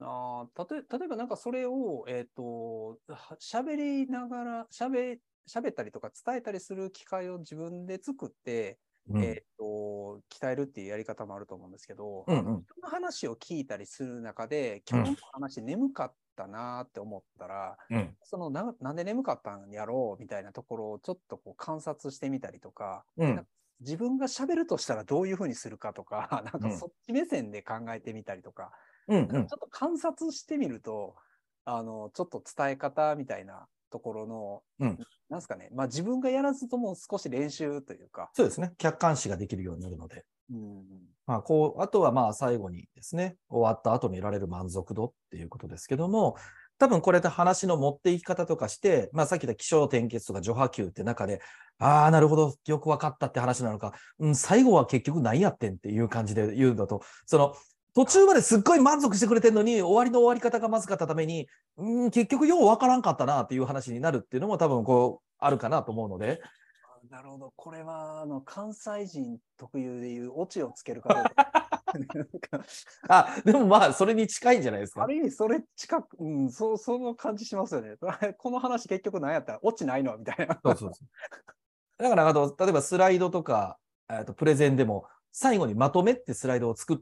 [0.01, 2.99] あーたとえ例えばなんかそれを、えっ、と、
[3.41, 9.23] 喋りながら、喋、喋ったりとか伝えたりする機会を自分で作って、うん。
[9.23, 12.67] えっ、と、鍛えるっていうやり方もあると思うんですけど、うんうん。
[12.75, 15.01] 人の話を聞いたりする中で、うん。
[15.03, 18.17] 今日の話眠かったなーって思ったら、うん。
[18.23, 23.47] そのな、なんで眠かったんやろうみたいなところをちょっとこう観察してみたりとか、うん。
[23.81, 28.73] 自分が喋るとしたらどういうふうにするかとか、 なんうんかそっち目線で考えてみたりとか、
[29.09, 31.17] うんかちょっと観察してみると、
[31.65, 34.99] あの、ちょっと伝え方みたいなところの、うん。
[35.29, 38.73] なんですかね、まあ自分がやらずとも少し練習というか、そうですね。
[38.79, 40.25] 客観視ができるようになるので。
[40.53, 40.85] うん、
[41.27, 46.37] まあ、こう、あとはまあ最後にですね、終わった後に得られる満足度っていうことですけども、
[46.79, 51.41] 多分これで話の持っていき方とかして、まあさっき言った気象転結とか除波球って中で、
[51.79, 57.55] ああ、なるほど、よく分かったって話なのか、うん、最後は結局何やってんっていう感じで言うのと、その、
[57.95, 66.41] 途中まですっごい満足してくれてるのに、終わりの終わり方がまずかったために、うん、結局よう分からんかったなっていう話になるっていうのも多分こう、あるかなと思うので、
[66.85, 71.61] あなるほど、これはあの関西人特有でいうオチをつけるかどうか。
[73.09, 75.07] あ、でもまあ、それに近いんじゃないですかあ。
[75.07, 77.97] る意味それ近く、うん、そう、その感じしますよね。
[78.39, 80.61] この話結局何やったら、オチないのみたいな。
[80.63, 81.05] そうそうそ
[81.99, 82.03] う。
[82.03, 86.99] だから、あと、例えばスライドとか、えっとプレゼンでも、最後にまとめってスライドを作っ、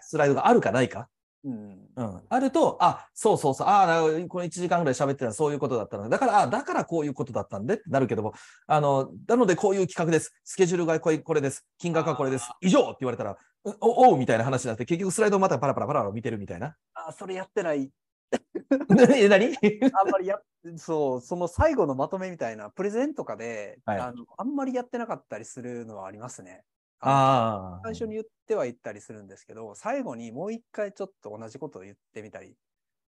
[0.00, 1.08] スライドがあるかないか？
[1.42, 2.22] うん、うん。
[2.28, 8.34] あると、あ、そうそうそう、ああ、この1時間ぐらい喋ってたらそういうことだったので、だから、あだからこういうことだったんでってなるけども、
[8.66, 10.34] あの、なのでこういう企画です。
[10.44, 11.64] スケジュールがこれこれです。
[11.78, 12.50] 金額はこれです。
[12.60, 16.76] 以上って言われたら、うおおうみたいな話になって、結局スライドをまたパラパラパラパラ見てるみたいな。
[16.94, 17.90] あ、それやってない。
[19.16, 19.46] え、何？
[19.94, 20.38] あんまりや、
[20.76, 26.64] そう、その最後のまとめみたいな、プレゼンとかで、はいあのあんまりやってなかったりするのはありますね。
[27.00, 32.56] あ最初に言っては言ったりするんですけど、最後にもう一回ちょっと同じことを言ってみたり、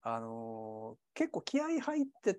[0.03, 2.31] あのー結構気合い入って、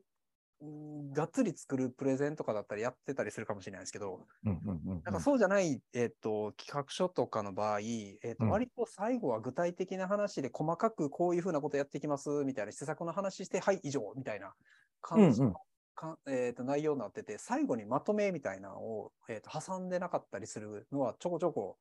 [0.61, 8.49] うんがっつり作るプレゼンとかだったりやってたりするかもしれないですけど、なんかそうじゃない、えっ、と、企画書とかの場合、えっ、と、うん。
[8.49, 14.53] 割と最後は具体的な話で細かくこういうふうなことやっていきます、みたいな施策の話して、はい、以上、みたいな
[15.01, 15.55] 感じの、
[15.95, 21.77] かえっ、と、内容になってて、最後にまとめみたいなのを、えっ、と、挟んでなかったりするのは、ちょこちょこ、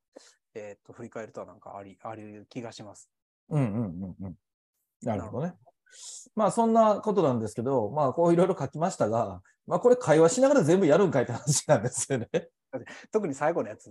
[0.55, 3.11] えっ、と、振り返るとなんかあり、ある気がします。
[3.49, 4.35] うんうんうんうん。
[5.03, 5.55] なるほどね。
[6.35, 12.29] まあそんなことなんですけど、まあこういろいろ書きましたが、まあこれ会話しながら全部やるんかいって話なんですよね。
[13.12, 13.85] 特に最後のやつ、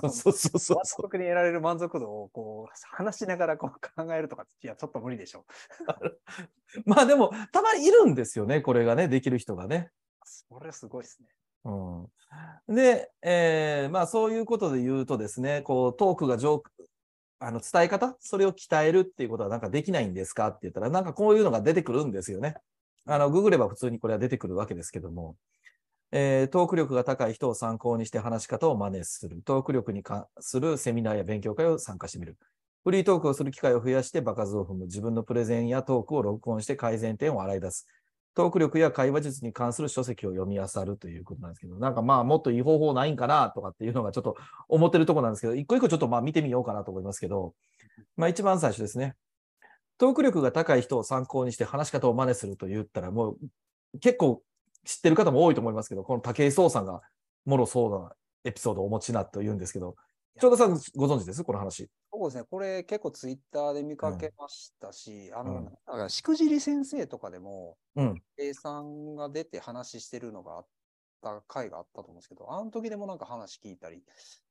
[0.00, 3.70] そうそうそうそう満足に得られる満足度をこう話しながらこう
[4.04, 5.44] 考えるとか、いや、ちょっと無理でしょ。
[6.86, 9.90] まあでも、たまにいるんですよね、これがね、できる人がね。
[10.24, 11.28] それすごいですね。
[11.66, 16.62] うん、で、えーまあそういうことで言うとですね、こうトークが上
[17.38, 20.48] あの伝え方、それを鍛えるっていうことはなんかできないんですか？
[20.48, 22.56] って言ったら、なんかこういうのが出てくるんですよね。
[23.06, 25.36] あの、ググれば普通にこれは出てくるわけですけども、
[26.12, 29.42] えートーク力が高い人を参考にして話し方を真似する。
[29.44, 32.36] トーク力に関するセミナーや勉強会を参加してみる。
[32.84, 34.84] フリートークをする機会を増やして場数を踏む。
[34.84, 37.88] 自分のプレゼンやトークを録音して改善点を洗い出す。
[38.34, 44.36] トーク力や会話術に関する書籍を読み漁るということなんですけど、なんかまあもっといい方法ないんかなとかっていうのがちょっと
[44.68, 47.54] 思ってるところなんですけど、一個一個ちょっとまあ見てみようかなと思いますけど、
[48.16, 49.14] まあ一番最初ですね。
[49.98, 53.36] トーク力が高い人を参考にして話し方を真似すると言ったら、も
[53.94, 54.42] う結構
[54.84, 57.02] 知ってる方も多いと思いますけど、この武井壮さんが
[57.44, 58.12] もろそうな
[58.44, 59.96] エピソードをお持ちなと言うんですけど、
[60.40, 61.44] 長田さんご存知です？
[61.44, 61.88] この話。
[62.12, 65.64] そうですね、これ結構ツイッターで見かけましたし、あの、うん。
[65.86, 68.22] なんかしくじり先生とかでも、うん。
[68.36, 70.66] A さんが出て話してるのがあっ
[71.22, 74.02] た回があったと思うんですけど、あの時でもなんか話聞いたり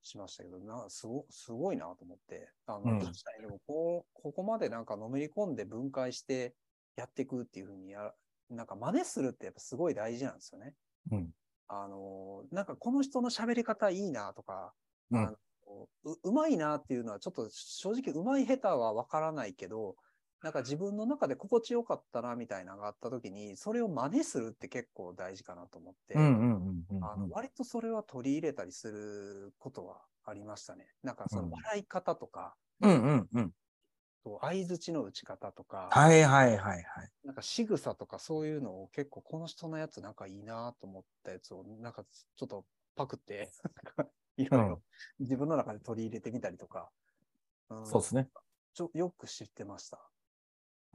[0.01, 6.55] しましたけど、なすごすごいなと思って、あの、うん確かにでもこう、ここまでなんかのめり込んで分解して
[6.95, 8.13] やっていくっていうふうにや、
[8.49, 10.75] なんか真似するってやっぱすごい大事なんですよね。
[11.11, 11.33] うん。
[11.67, 14.75] あの、なんかこの人の喋り方いいなとか、
[15.11, 15.37] うんあの
[16.03, 19.95] ううまいなっていうのはちょっと正直うまい下手はわからないけど、
[20.43, 26.35] なんか自分の中で心地よかったなみたいなのがあった時に、それを真似するって結構大事かなと思って、
[27.29, 30.87] 割とそれは取り入れたりすることはありましたね。
[31.03, 33.53] なんかそうんの笑い方とか、うんうんうん。
[34.23, 36.83] と相づちの打ち方とか、はいはいはいはい。
[37.25, 43.51] なんか仕草とかそういうのを結構この人のやつなんかいいなと思ったやつをなんかちょっとパクって
[44.37, 44.81] いろいろ
[45.19, 46.89] 自分の中で取り入れてみたりとか、
[47.69, 48.29] うんそうですね。
[48.73, 49.99] ちょよく知ってました。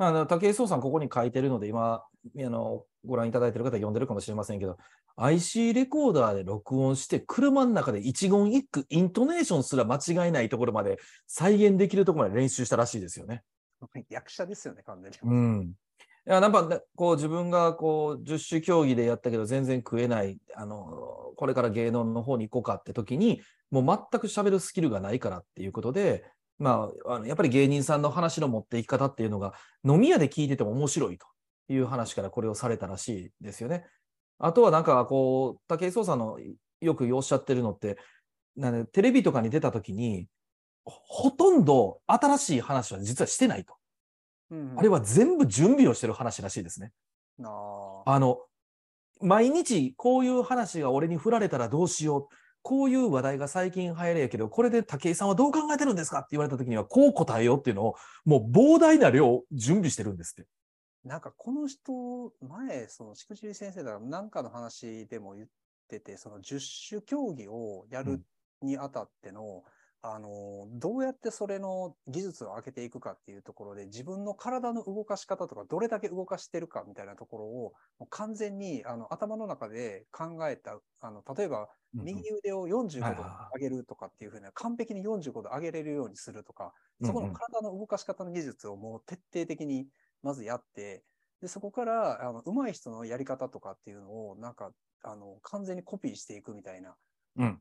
[0.00, 2.04] あの武井壮さん、ここに書いてるので、今、あ
[2.36, 4.78] のご覧いただいてる方、読んでるかもしれませんけど、
[5.18, 13.42] IC レコーダーで録音して、車の中で一言一句、イントネーションすら間違いないところまで再現できるところまで練習したらしいですよね。
[14.08, 15.18] 役者ですよね、完全に。
[15.22, 15.72] うん。
[16.26, 26.24] いや、なんか、ねこう、自分が、こう、十種競技でやったけど、全然食えない、あの、これから芸能の方に行こうかって時に、もう全く喋るスキルがないからっていうことで、
[26.58, 29.54] まあ、あのやっぱり芸人さんの話の持っていき方っていうのが、
[29.84, 31.26] 飲み屋で聞いてても面白いと
[31.68, 33.86] いう話からこれをされたらしいですよね。
[34.38, 36.38] あとはなんか、こう、武井壮さんの
[36.80, 37.98] よくおっしゃってるのって、
[38.56, 40.28] なんでテレビとかに出た時に、
[40.84, 43.74] ほとんど新しい話は実はしてないと。
[44.50, 46.92] うんあれは全部準備をしてる話らしいですね。
[48.06, 48.38] あの、
[49.20, 52.34] 毎日こういう話が俺に振られたらどうしよう。
[52.62, 60.48] こういう話題が最近流行りやけど、これで武井さんはどう考えてるんですかって言われた時には、こう答えようっていうのを、もう膨大な量準備してるんですって。
[61.08, 61.92] なんかこの人、
[62.40, 65.48] 前、そのしくじり先生だから、なんかの話でも言っ
[65.88, 68.24] てて、その十種競技をやる
[68.62, 69.64] にあたっての、
[70.02, 81.68] あの、どうやってそれの技術を上げていくかっていうところで、自分の体の動かし方とか、どれだけ動かしてるかみたいなところを、もう完全にあの頭の中で考えた、あの、例えば、
[82.00, 87.32] 右腕を45度上げるとかっていうふうな、完璧に45度上げれるようにするとか、そこのうん。
[87.32, 89.88] うん体の動かし方の技術をもう徹底的に
[90.22, 91.02] まずやって、
[91.40, 96.96] で、そこから、あの、上手い人のやり方とかっていうのを、なんか、あの、完全にコピーしていくみたいな、
[97.36, 97.60] うん。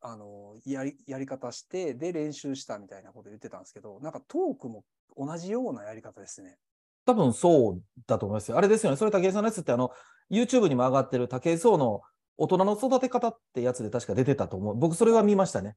[0.00, 4.84] あの、やり、やり方して、で、練習したみたいなこと言ってたんですけど、なんかトークも
[5.16, 6.58] 同じようなやり方ですね。
[7.04, 8.58] 多分そうだと思いますよ。
[8.58, 8.96] あれですよね。
[8.96, 9.92] それ武井さんのやつって、あの、
[10.30, 12.02] YouTube にも上がってる武井壮の
[12.36, 14.76] 大人の育て方ってやつで確か出てたと思う。
[14.76, 15.76] 僕それは見ましたね。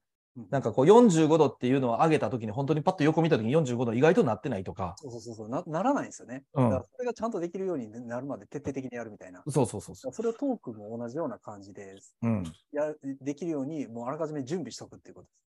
[0.51, 4.95] なんかこう45度っていうのを上げた時に本当にパッと横見た時に45度意外となってないとか。
[4.97, 6.43] そうそうそうそうな、ならないんですよね。
[6.53, 9.43] うんだからそれがちゃんとできるようになるまで徹底的にやるみたいな。
[9.47, 10.13] そうそうそうそう。
[10.13, 12.43] それをトークも同じような感じで、うん。
[12.71, 15.49] や、できるように、もうあらかじめ準備しとくっていうことです。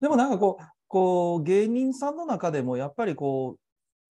[0.00, 3.56] でもなんかこう、こう、芸人さんの中でもやっぱりこ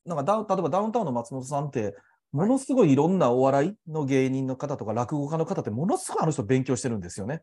[0.05, 1.95] う、なんかダ例えばダウンタウンの松本さんって、
[2.31, 7.41] ものすごいいろんなお笑いの芸人の方とか落語家の方ってものすごいあの人勉強してるんですよね。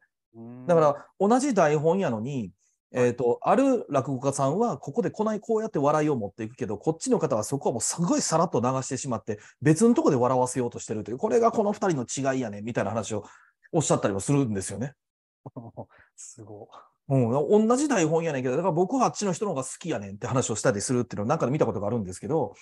[0.67, 2.51] だから同じ台本やのに、
[2.93, 13.25] えっ、と、ある落語家さんはここでこないこうやって笑いを持っていくけど、こっちの方はそこはもうすごいさらっと流してしまって、別のとこで笑わせようとしてるという、これがこの二人の違いやね、みたいな話を
[13.73, 14.95] おっしゃったりもするんですよね。
[16.15, 16.69] すご。
[17.09, 22.55] うん、同じ台本やねんけど、だから僕はあっちの人の方が好きやねんって話をしたりするっていうのをなんかで見たことがあるんですけど、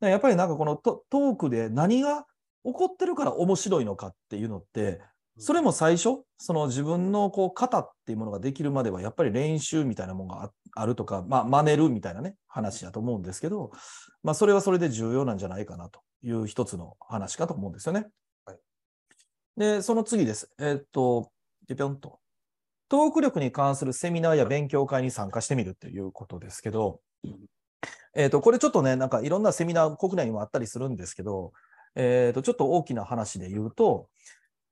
[0.00, 2.24] やっぱりなんかこのトトークで何が
[2.64, 5.00] 起こってるから面白いのかっていうのって、
[5.38, 13.70] それも最初、その自分のこう型っていうものができるまでは、やっぱり練習みたいなものがああるとか、まあ、真似るみたいなね、話だと思うんですけど、
[14.22, 18.06] まあ、それはそれで重要なんじゃないかなという一つの話かと思うんですよね。
[18.46, 18.58] はい
[19.56, 20.50] で、その次です。
[20.58, 21.30] えーっと、
[21.68, 22.20] ピピョンと。
[22.88, 27.00] トーク力に関するセミナーや勉強会に参加してみるっていうことですけど、
[28.14, 31.52] えーっと、これちょっとね、なんかいろんなセミナー国内にもあったりするんですけど、
[31.94, 34.08] えーっと、ちょっと大きな話で言うと、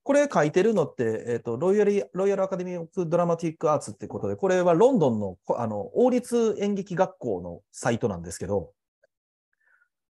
[0.02, 8.72] これ書いてるのって、えーっと、ロイヤル、ロイヤルアカデミック・ドラマティック・アーツってことで、これはロンドンのこあの王立演劇学校のサイトなんですけど、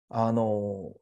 [0.08, 0.92] あの、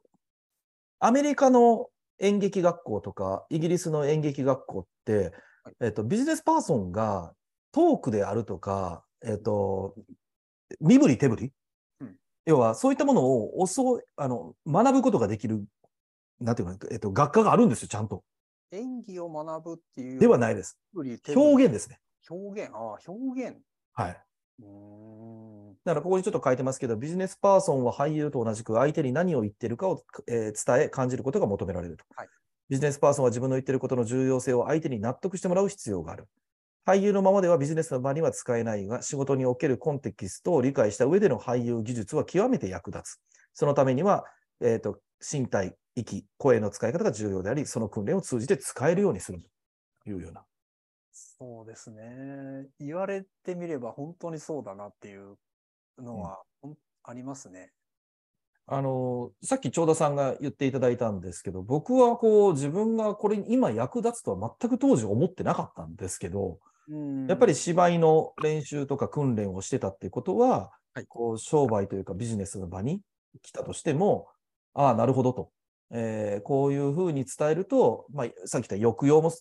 [1.00, 5.32] アメリカの演劇学校とか、イギリスの演劇学校って、
[5.80, 7.32] えっと、ビジネスパーソンが
[7.72, 9.94] トークであるとか、えっと、
[10.80, 11.52] 身振り手振り、
[12.00, 12.16] うん
[12.46, 15.64] 要はそういったものを教あの学ぶことができる、
[16.40, 18.22] なんていうの、えっと、学科があるんですよ、ちゃんと。
[18.74, 20.18] 演技を学ぶっていう。
[20.18, 20.78] ではないです。
[20.94, 21.98] 表表現ですね。
[22.28, 22.70] 表現。
[22.74, 23.56] ああ、表現。
[23.92, 24.22] はい。
[24.60, 25.74] うーん。
[25.84, 32.28] だからここにちょっと書いてますけど、ビジネスパーソンは俳優と同じく相手に何を言ってるかを、えー伝え、感じることが求められると、はい
[32.70, 36.28] ビジネスパーソンは自分の言ってることの重要性を相手に納得してもらう必要がある。
[36.86, 43.20] 俳優のままではビジネスの場には使えないが、仕事におけるコンテキストを理解した上での俳優技術は極めて役立つ。
[43.52, 44.24] そのためには、
[44.62, 44.98] えーと
[45.32, 49.40] 身体、息、声の使い方が重要であり、その訓練を通じて使えるようにする
[50.04, 50.44] というような。
[51.12, 52.66] そうですね。
[52.80, 55.36] 言われてみれば本当にそうだなっていう
[55.98, 57.72] のは、ほんありますね。
[58.66, 66.58] あの、さっき長田さんが言っていただいたんですけど、僕はこう自分がこれに今役立つとは全く当時思ってなかったんですけど、
[66.88, 73.00] うんやっぱり芝居の練習とか訓練をしてたっていうことは、はいこう商売というかビジネスの場に
[73.42, 74.28] 来たとしても、
[74.74, 75.50] ああ、なるほどと。
[75.90, 79.32] えーこういうふうに伝えると、まあ、さっき言った抑揚も、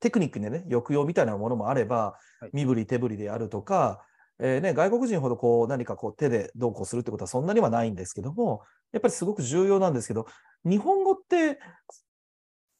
[0.00, 1.96] テクニックでね、抑揚みたいなものもあれば、
[2.40, 4.04] はい身振り手振りであるとか、
[4.38, 8.62] えーね、外国人ほどこう何かこう手でどうこうするってことはそんなにはないんですけども、
[8.92, 10.26] やっぱりすごく重要なんですけど、
[10.64, 11.58] 日本語って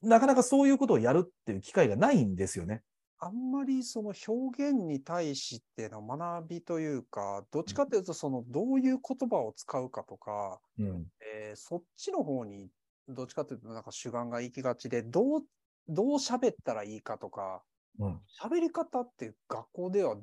[0.02, 2.82] なかなかそういうことをやるっていう機会がないんですよね。
[3.20, 11.06] あんまりその表現に対しての学びというか、どっちかというと、そのどういう言葉を使うかとか、うん。
[11.20, 12.70] えーそっちの方に
[13.08, 15.40] どっちかというとなんか主眼が行きがちで、どう、
[15.88, 17.64] どう喋ったらいいかとか、
[17.98, 18.20] うん。
[18.40, 20.16] 喋り方って学校では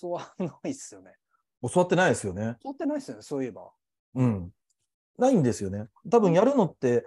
[0.00, 1.12] 教わらないですよね。
[1.62, 2.56] 教わってないですよね。
[2.62, 3.70] 教わってないですよね、そういえば。
[4.14, 4.52] うん。
[5.18, 5.88] ないんですよね。
[6.10, 7.06] 多分やるのって、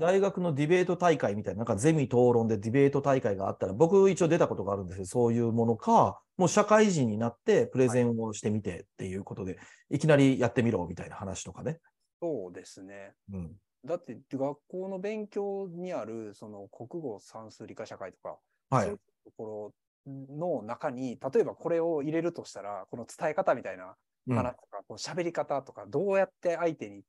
[0.00, 9.58] 大大学のディベート大会みたいな、なんかゼミ討論でディベート大会があったら、僕一応出たことがあるんですけど、そういうものか、もう社会人になってプレゼンをしてみてっていうことで、
[9.90, 11.78] い、きなりやってみろみたいな話とかね。
[12.20, 13.14] そうですね。
[13.32, 13.52] うん。
[13.84, 18.38] だって学校の勉強にあるその国語、算数、理科社会とか、
[18.70, 19.74] はいそういうところ
[20.06, 23.96] の中に、例えばこれを入れるとしたら、この伝え方みたいな
[24.28, 27.02] うん話とか、こう喋り方とか、どうやって相手に、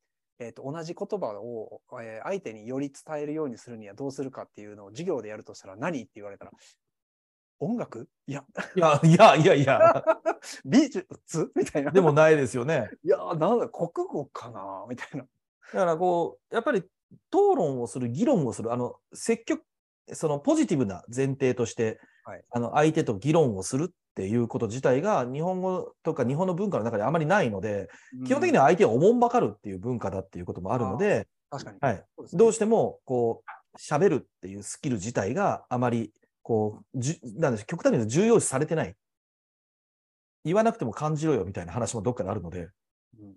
[0.44, 6.52] えーと同じ言葉を、えー相手により伝えるようにするにはどうするかっていうのを授業でやるとしたら何って言われたら、
[7.60, 8.10] 音楽？
[8.28, 8.44] いや、
[8.76, 10.04] いや、いや、いや、いや、
[10.66, 11.52] 美術？
[11.56, 11.92] みたいな。
[11.92, 12.90] でもないですよね。
[13.04, 14.86] いや、なんだ、国語かな？
[14.90, 15.20] みたいな。
[15.20, 15.28] だ
[15.80, 19.64] からこう、やっぱり討論をする、議論をする、あの、積極、
[20.12, 27.90] そのポジティブな前提として、はいあの、相手と議論をするっていうこと自体が、日本語とか日本の文化の中であまりないので、
[28.26, 31.78] 基本的には、は相手をおもんばかるっていう文化だっていうこともあるので、確かに。
[31.82, 32.04] はい、ね
[32.34, 38.96] どうしても、こう、喋るっていうスキル自体があまり、こう、じゅなんでしょう極端に言うと重要視されてない。
[40.46, 42.70] 言わなくても感じろよみたいな話もどっかであるので、
[43.20, 43.34] うん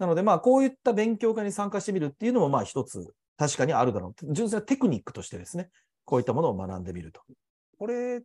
[0.00, 4.32] なので、まあ、こういった勉強会に参加してみるっていうのも、まあ、一つ、確かにあるだろう。
[4.32, 5.68] 純粋なテクニックとしてですね、
[6.06, 7.20] こういったものを学んでみると。
[7.78, 8.24] これ、な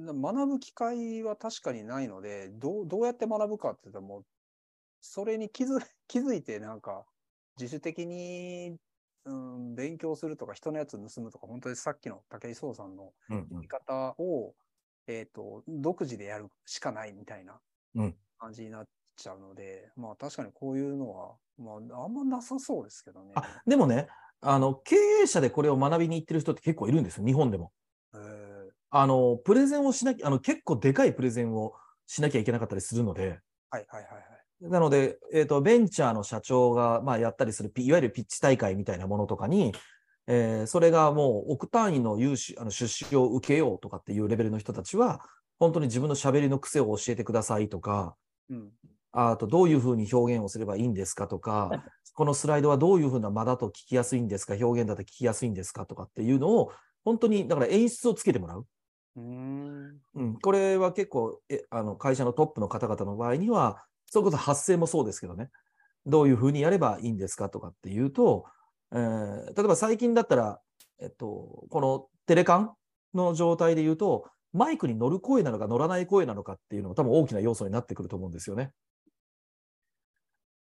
[0.00, 4.26] 学ぶ機会は確かにないので、どうどうやって学ぶかって言ったらもう、
[5.00, 7.06] それに気づ 気づいてなんか、
[7.58, 8.78] 自主的に、
[9.24, 14.54] うん、勉強するとか、人のやつ盗むとか、本当にさっきの武井壮さんのうん言い方を、
[15.06, 17.60] えっ、と、独自でやるしかないみたいな
[17.94, 23.32] うん感じになっちゃうので、まあ確かにこういうのは、まああんまなさそうですけどね。
[23.34, 24.08] あでもね、
[24.40, 27.72] あの、経営者でこれを学びに行ってる人って結構いるんですよ、日本でも。
[28.14, 28.49] えー
[28.90, 31.74] あの、プレゼンをしなきゃ、あの、結構でかいプレゼンを
[32.06, 34.18] しなきゃいけなかったりするので、はいはいはいは
[34.68, 34.70] い。
[34.70, 39.72] なので、えっ、と、ベンチャーの社長が、まあ、やったりするピ、いわゆるピッチ大会みたいなものとかに、
[40.26, 45.22] えーそれがもう億単位の融資、あの出資を受けようとかっていうレベルの人たちは、
[45.58, 48.16] 本当に自分の喋りの癖を教えてくださいとか、
[48.48, 48.70] うん。
[49.12, 51.70] あとどういうふうに表現をすればいいんですかとか、
[52.14, 56.72] このスライドはどういうふうな間だと聞きやすいんですか、表現だと聞きやすいんですかとかっていうのを、
[57.04, 58.66] 本当に、だから演出をつけてもらう。
[60.14, 60.38] うん。
[60.40, 65.50] これは結構えあの会社のトップの方々の場合には、それこそ発声もそうですけどね、
[66.06, 68.46] どういうふうにやればいいんですかとかっていうと、
[68.92, 70.60] えー例えば最近だったら、
[71.00, 72.74] えっと、このテレカン
[73.14, 78.72] の状態で言うと、マイクに乗る声なのか乗らない声なのかっていうのが多分大きな要素になってくると思うんですよね。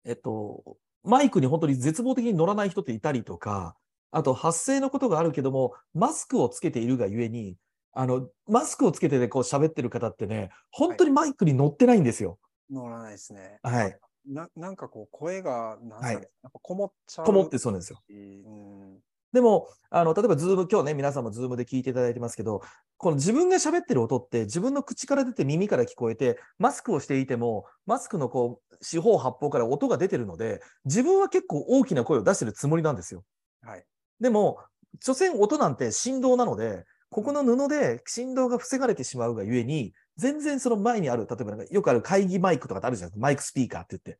[0.04, 3.76] えっと、マイクに本当に絶望的に乗らない人っていたりとか、
[4.10, 7.56] あと発声のことがあるけども、マスクをつけているがゆえに、
[7.92, 12.38] あの、マスクをつけてね、こう喋ってる方ってね、本当にマイクに乗ってないんですよ。
[12.70, 13.58] 乗らないですね。
[13.62, 13.98] はい。
[14.26, 17.26] ななんかこう、声が、なんすかねはいなんかこもっちゃう。
[17.26, 17.98] こもってそうなんですよ。
[18.08, 18.12] し
[18.46, 18.98] うん。
[19.32, 22.62] でも、あの、例えば Zoom、今日ね、皆さんも Zoom で聞いていただいてますけど、
[22.98, 33.24] この自分が喋ってる音って自分の口から出て耳から聞こえて、マスクをしていても、マスクのこう、四方八方から音が出てるので、自分は結構大きな声を出してるつもりなんですよ。
[33.62, 33.84] はい。
[34.20, 34.58] でも、
[35.00, 44.18] 所詮音なんて振動なので、ここの布で振動が防がれてしまうがゆえに、全然その前にある、例えばなんかよくある会議マイクとかってあるじゃないですか、マイクスピーカーって言って。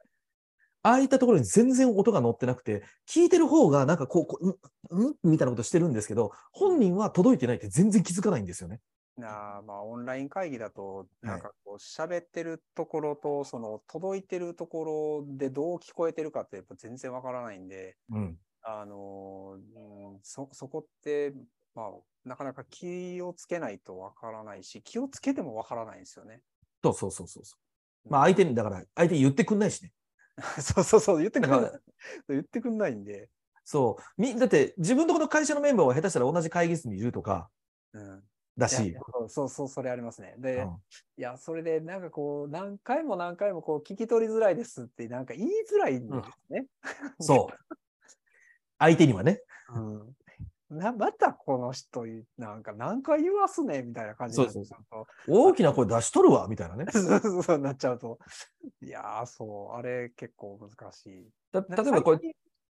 [0.84, 4.38] ああいったところに全然音が乗ってなくて、聞いてる方がなんかこう、こ
[4.90, 8.80] う、んんみたいなことしてるんですけど、本人は届いてないって全然気づかないんですよね。
[9.16, 18.38] なあまあ、オンライン会議だと、いなんかこう、喋ってるところと、その、届いてるところでどう聞こえてるかって、やっぱ全然わからないんで、うん。
[18.62, 21.32] あのーうん、そ、そこって、
[21.74, 21.90] まあ、
[22.25, 26.41] なかなか気をつけないとわからないし、気をつけてもわからないんですよね。
[26.83, 27.57] そうそうそうそうそ
[28.07, 28.12] う。
[28.12, 29.93] まあ相手に、だから相手に言ってくんないしね。
[30.61, 31.73] そうそうそう、言ってくんない。
[32.29, 33.29] 言ってくんないんで。
[33.64, 34.03] そう。
[34.20, 37.51] みだって自分のこの会社のメンバーは下手したら同じ会議室にいるとか
[37.93, 38.23] うん。
[38.57, 38.97] だし。
[39.29, 40.35] そうそう、それありますね。
[40.39, 40.83] で、うん
[41.16, 46.16] いや、それで、なんかこう、何回も何回もこう、聞き取りづらいですって、なんか言いづらいんで
[46.49, 46.66] すね。
[47.20, 47.77] そう。
[48.79, 49.41] 相手にはね。
[49.75, 50.16] うん。
[50.73, 52.05] なまたこの人、
[52.39, 55.07] なんか何回言わすねみたいな感じになっちゃうそうと。
[55.29, 56.87] 大きな声出しとるわ、みたいなね。
[56.93, 58.18] そうそうなっちゃうと。
[58.81, 61.31] いやー、そう、あれ結構難しい。
[61.53, 62.18] だ例えばこれ、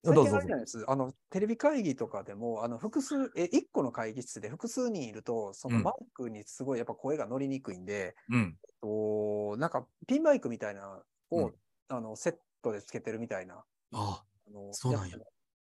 [0.05, 0.84] あれじゃないです。
[0.88, 8.59] あの、テレビ会議とかでも、あの、複数、え、一個の会議室で複数人いると、そのうんマイクにすごいやっぱ声が乗りにくいんで、うん。
[8.80, 11.55] となんかピンマイクみたいなを、うん
[11.88, 13.62] あのセットでつけてるみたいな。
[13.92, 15.20] ああのそうなんやつ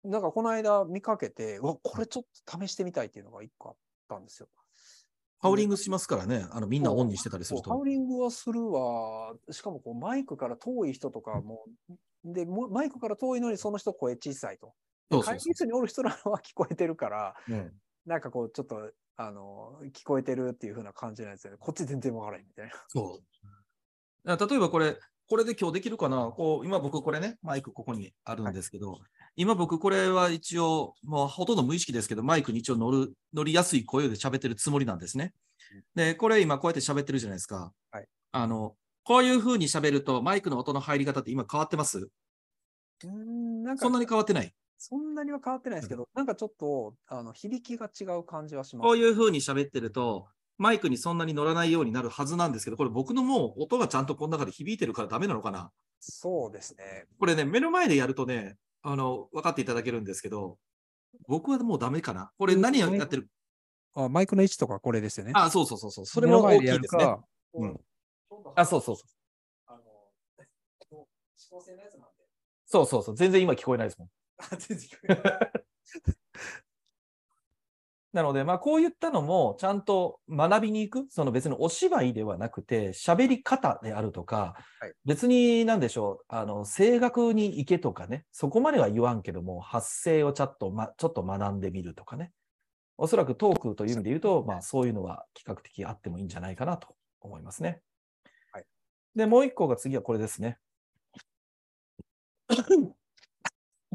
[0.07, 3.75] なんかこの間見かけて、うわ、これちょっと試してみたいっていうのが一個あっ
[4.07, 4.47] たんですよ。
[5.39, 6.47] ハウリングしますからね。
[6.51, 7.69] あの、みんなオンにしてたりすると。
[7.69, 9.35] ハウリングはするわ。
[9.51, 11.65] しかもこうマイクから遠い人とかも、
[12.23, 14.73] で、もマイクから遠いのにその人声小さいと。
[15.21, 17.53] 会議室におる人らは聞こえてるから、う。
[17.53, 17.73] うん
[18.07, 21.57] なんかこうちょっと、あの、聞こえてるっていう風な感じなんですよね。
[21.59, 22.71] こっち全然わからへんみたいな。
[22.87, 24.47] そう。
[24.47, 24.97] 例えばこれ、
[25.29, 28.97] これで今日できるかなこう、今僕これね、マイクここにあるんですけど、
[29.39, 35.33] 今僕これは一応、もうほとんど無意識ですけど、マイクに一応乗る、乗りやすい声で喋ってるつもりなんですね。
[35.93, 37.71] で、これ今こうやって喋ってるじゃないですか。
[37.91, 41.99] はいあの、こういう風に喋ると、マイクの音の入り方って今変わってます？
[41.99, 44.51] うーん、なんかそんなに変わってない？
[44.79, 48.87] そんなには変わってないですけど、なんかちょっと、あの、響きが違う感じはします。
[48.87, 50.27] こういう風に喋ってると、
[50.57, 55.71] マイクにそんなに乗らないようになるはずなんですけど、これ僕のもう音がちゃんとこの中で響いてるからダメなのかな？
[55.99, 57.05] そうですね。
[57.19, 58.57] これね、目の前でやるとね、
[58.89, 60.57] あの、分かっていただけるんですけど、
[61.27, 62.31] 僕はもうダメかな？
[62.37, 63.27] これ何をやってる？
[63.93, 65.33] あマイクの位置とかこれですよね。
[65.35, 66.05] あ、そうそうそうそう。
[66.05, 67.15] それも大きいですね。
[67.55, 67.79] うん
[68.55, 69.07] あ、そうそうそう。
[69.65, 69.81] あの、
[70.39, 70.47] 指
[71.49, 72.07] 向性のやつなんで。
[72.65, 73.15] そうそうそう。
[73.15, 74.09] 全然今聞こえないですもん。
[74.37, 75.51] あ、全然聞こえない。
[78.17, 92.31] なので、まあ、こういったのも、ちゃんと学びに行く、その別にお芝居ではなくて、喋り方であるとか、はい別になんでしょう、あの、声楽に行けとかね、そこまでは言わんけども、発声をちょっと、ま、ちょっと学んでみるとかね。
[92.97, 97.83] おそらくトークという意味で言うと、まあ、そういうのは比較的あってもいいんじゃないかなと思いますね。
[98.51, 98.65] はい
[99.15, 100.57] で、もう一個が次はこれですね。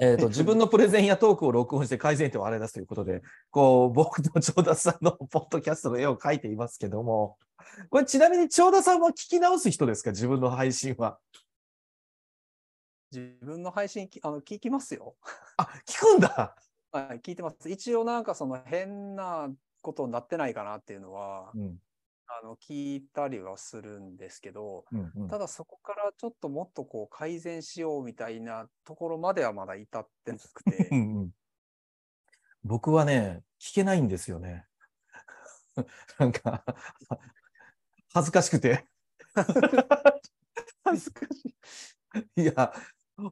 [0.04, 7.38] えーと自分のプレゼンやトークを録音して改善点を洗い出すということで、こう、僕と長田さんのポッドキャストの絵を描いていますけども、
[7.88, 10.10] これちなみに長田さんは聞き直す人ですか？
[10.10, 11.18] 自分の配信は。
[13.12, 15.14] 自分の配信きあの聞きますよ。
[15.56, 16.56] あ、聞くんだ
[16.90, 17.70] はい、聞いてます。
[17.70, 19.50] 一応なんかその変な
[19.82, 21.76] ことになってないかなっていうのは、うん。
[22.40, 31.30] あの聞いたりはするんですけど、うんうんただそこからちょっともっとこう改善しようみたいなところまではまだ至ってなくてう、んうん
[32.64, 34.66] 僕はね、聞けないんですよね。
[36.18, 36.64] なんか、
[38.12, 38.86] 恥ずかしくて。
[40.84, 41.54] 恥ずかし
[42.36, 42.42] い。
[42.42, 42.72] いや、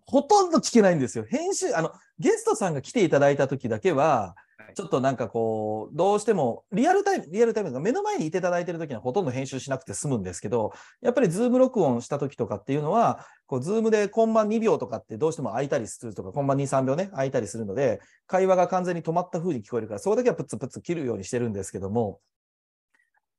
[0.06, 1.24] ほとんど聞けないんですよ。
[1.24, 4.36] 編集、あの、ゲストさんが来ていただいた時だけは、
[4.70, 22.20] ははいちょっとなんかこう、どうしても、リアルタイム、リアルタイムが目の前にいていただいてる時にはほとんど編集しなくて済むんですけど、やっぱり Zoom 録音した時とかっていうのは、こう、 Zoom でコンマ2秒とかってどうしても空いたりするとか、コンマ2、3秒ね、空いたりするので、会話が完全に止まった風に聞こえるから、そこだけはプツプツ切るようにしてるんですけども、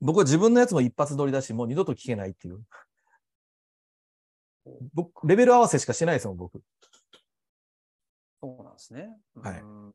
[0.01, 2.59] 僕は自分のやつも一発撮りだし、もう二度と聞けないっていう。
[4.93, 6.61] 僕、レベル合わせしかしてないですもん、僕。
[8.41, 9.09] そうなんですね。
[9.35, 9.93] はいうん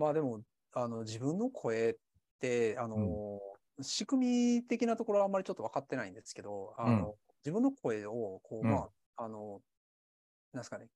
[0.00, 0.40] まあでも、
[0.72, 1.96] あの、自分の声っ
[2.40, 3.40] て、あの、
[3.82, 7.14] 仕組み的なところはあんまりちょっと分かってないんですけど、あの、
[7.44, 8.70] 自分の声を、こう、うん。
[8.70, 9.60] まあ、あの、
[10.52, 10.86] なんですかね、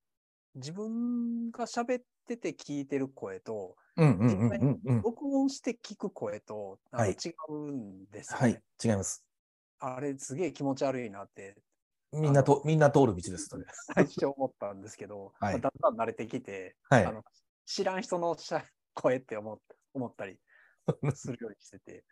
[0.55, 5.01] 自分が喋ってて聞いてる声と、うんうんうんうんうん。
[5.01, 8.43] 録音して聞く声と、はい違うんですよ、ね。
[8.43, 9.25] はい、違います。
[9.79, 11.55] あれ、すげえ気持ち悪いなって、
[12.11, 13.65] みんなと、みんな通る道です、それ。
[13.93, 15.59] 最初思ったんですけど、 はい。
[15.59, 17.05] まあだんだん慣れてきて、はい。
[17.05, 17.23] あの
[17.65, 18.63] 知らん人のしゃ
[18.95, 19.59] 声って思っ
[19.93, 20.37] 思ったり
[21.13, 22.03] するようにしてて、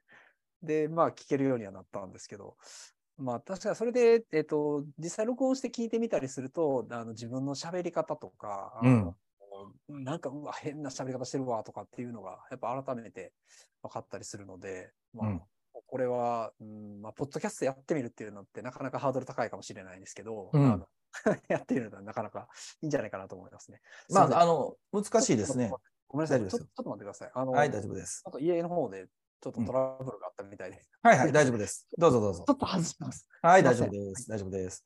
[0.61, 2.55] で、まあ聞けるようにはなったんですけど、
[3.17, 9.15] まあ確かにそれで、えっ、と、実際録音して聞いてみたりすると、あの自分の喋り方とか、あの
[9.89, 13.33] なんか、うわ、変な喋り方してるわとかっていうのが、やっぱ改めて
[13.81, 15.41] 分かったりするので、まあ、うん。
[15.85, 20.85] これは、うん、まあ、ポッドキャストやってみるっていうのってなかなかハードル高いかもしれないですけど、うん。
[21.47, 22.47] やってみるのはなかなか
[22.81, 23.79] いいんじゃないかなと思いますね。
[24.09, 25.71] ますあ、あの、難しいですね。
[26.13, 26.39] ごめんなさい。
[26.39, 27.31] 大丈夫ですよちょちょっと待ってください。
[27.33, 28.27] あの、はい、大丈夫ですち。
[28.27, 29.07] ょっと家の方で
[29.41, 31.87] ちょっとトラブルがあったみたいで、はいはい、大丈夫です。
[31.97, 32.53] どうぞどうぞ ちょ。
[32.53, 33.27] っと外します。
[33.41, 34.29] はい、大丈夫です。
[34.29, 34.85] 大丈夫です。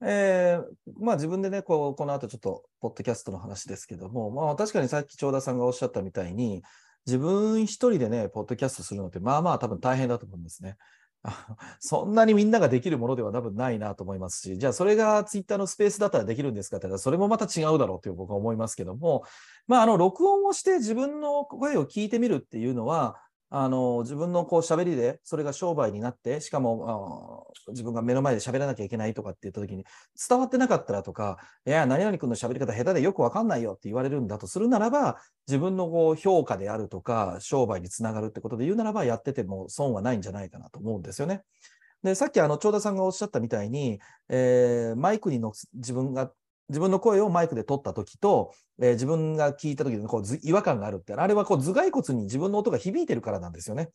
[0.00, 0.64] えー
[1.00, 6.62] まあ自分でね、こう、この後ちょっと、ポッドキャストの話ですけども、まあ確かにさっき長田さんがおっしゃったみたいに、
[7.06, 10.76] 自分一人でね、ポッドキャストするのって、まあまあ多分大変だと思うんですね。
[11.80, 19.24] そんなにみんなができるものでは多分ないなと思いますし、じゃあそれがツイッターのスペースだったらできるんですかって言ったら、それもまた違うだろうという僕は思いますけども、
[19.66, 23.16] まああの、録音をして自分の声を聞いてみるっていうのは、
[23.50, 29.84] あの、自分のこう喋りで、それが商売になって、しかも、あ自分が目の前で喋らなきゃいけないとかって言った時に、
[30.28, 41.42] 伝わってなかったらとか、いや、何々君の喋り方下手でよくわかんないよって言われるんだとするならば、自分のこう評価であるとか、商売につながるってことで言うならば、やってても損はないんじゃないかなと思うんですよね。
[42.02, 46.32] で、さっきあの、長田さんがおっしゃったみたいに、えーマイクにの自分が、
[46.68, 53.90] 自分の声をマイクで取った時と、えー自分が聞いた時にこう違和感があるって、あれはこう頭蓋骨に自分の音が響いてるからなんですよね。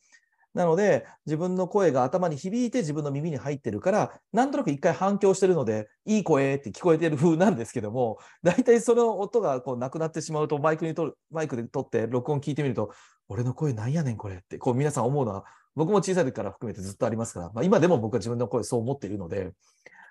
[0.54, 12.92] なので、自分の声が頭に響いて自分の耳に入ってるから、なんとなく一回反響してるので、いい声って聞こえてる風なんですけども、大体その音がこうなくなってしまうと、マイクにとる、マイクで撮って録音聞いてみると、
[13.30, 15.44] 俺の声なんやねんこれって、こう皆さん思うのは、
[15.76, 19.54] 僕も小さい時から含めてずっとありますから、まあ、今でも僕は自分の声そう思っているので、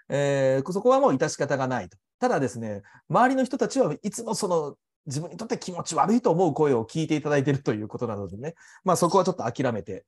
[0.09, 1.99] えーそこはもう致し方がないと。
[2.19, 4.77] ただですね、周りの人たちはいつもその
[5.07, 10.05] 自分にとって気持ち悪いと思う声を聞いていただいているということなのでね、まあそこはちょっと諦めて、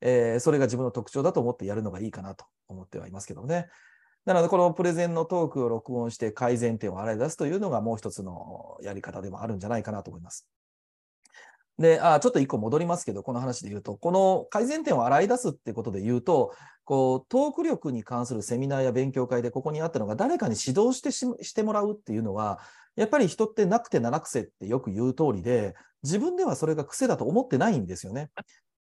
[0.00, 3.68] えーそれが自分の特徴だと思ってやるのがいいかなと思ってはいますけどね。
[4.24, 10.46] なので、このプレゼンのトークを録音して改善点を洗い出すというのがもう一つのやり方でもあるんじゃないかなと思います。
[11.78, 16.52] で、あちょっと一個戻りますけど、この話で言うと、この改善点を洗い出すってことで言うと、
[16.84, 22.58] こう、トーク力に関するセミナーや勉強会でここにあったのが、誰かに指導してしてもらうっていうのは、
[22.96, 28.30] やっぱり人ってなくて七癖ってよく言う通りで、自分ではそれが癖だと思ってないんですよね。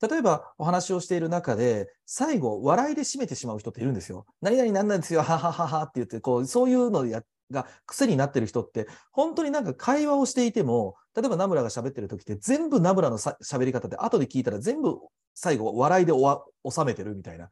[0.01, 4.25] 例えばお話をしている中で、最後、笑いで締めてしまう人っているんですよ。
[4.41, 14.97] 何々なんなんですよ、ははははって言って、こう、そういうのをやっが癖になってる人って、本当になんか会話をしていても、例えばナムラが喋ってる時って、全部ナムラのさ喋り方で、後で聞いたら全部
[15.33, 17.49] 最後、笑いで収めてるみたいな。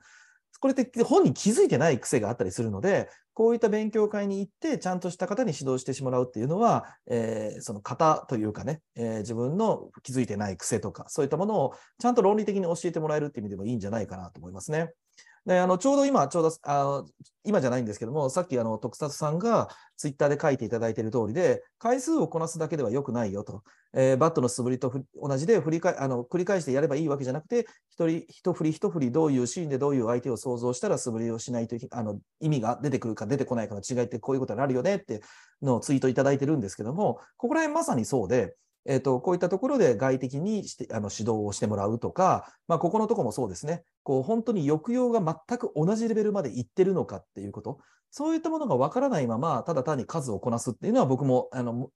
[0.60, 14.92] これって本人気づいてない癖があったりするので、こういった勉強会に行って、ちゃんとした方に指導してもらうっていうのは、えーその型というかね、えー自分の気づいてない癖とか、そういったものをちゃんと論理的に教えてもらえるっていう意味でもいいんじゃないかなと思いますね。
[15.46, 17.06] であのちょうど今、ちょうどあの
[17.44, 23.64] 今じゃないんですけども、さっきあの徳里さんがツイッターで書いていただいている通りで、回数をこなすだけでは良くないよと、
[23.94, 35.22] えーバットの素振りと同じで振りかあの繰り返してやればいいわけじゃなくて、一人一振り一振りどういうシーンでどういう相手を想像したら素振りをしないといあの意味が出てくるか出てこないかの違いってこういうことになるよねって
[35.64, 38.54] のをツイートいただいてるんですけども、ここら辺まさにそうで、
[38.86, 47.80] えー、とこういったところで外的にしてあの指導をしてもらうとか、まあ、ここのところもそうですね、こう本当に抑揚が全く同じレベルまでいってるのかっていうこと、
[48.10, 51.90] そういったものがわからないまま、ただ単に数をこなすっていうのは僕もあの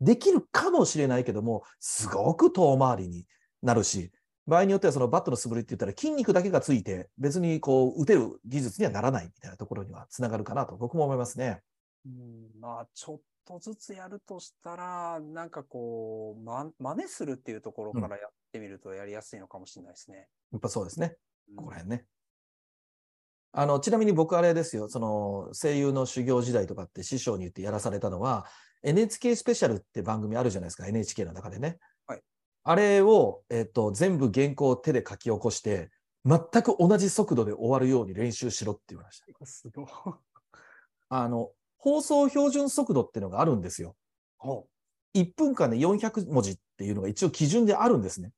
[0.00, 3.26] できるかもしれないけども、すごく遠回りに
[3.62, 4.10] なるし、
[4.46, 11.60] 場合によってはそのバットの素振りって言ったら筋肉だけがついて、別にこう打てる技術にはならないみたいなところにはつながるかなと僕も思いますね。
[12.04, 20.28] うんまあ、ちょっとずつやるとしたら、なんかこう、ま、真似するっていうところからやってみるとやりやすいのかもしれないですね。
[20.52, 21.16] やっぱそうですね。
[21.50, 22.06] うんここら辺ね。
[23.52, 28.46] あの、ちなみに僕あれですよ、その声優の修行時代とかって師匠に言ってやらされたのは、
[28.82, 31.78] NHK スペシャルって番組あるじゃないですか、NHK の中でね。
[32.06, 32.22] はい
[32.64, 35.90] あれを、えっと、全部原稿を手で書き起こして、
[36.24, 39.46] 全く同じ速度で終わるように練習しろって言われました。
[39.46, 39.86] すごい。
[41.08, 41.50] あの、
[41.82, 43.96] 放送標準速度っていうのがあるんですよ。
[44.38, 44.66] ほ
[45.14, 48.30] 1分間で400文字っていうのが一応基準であるんですね。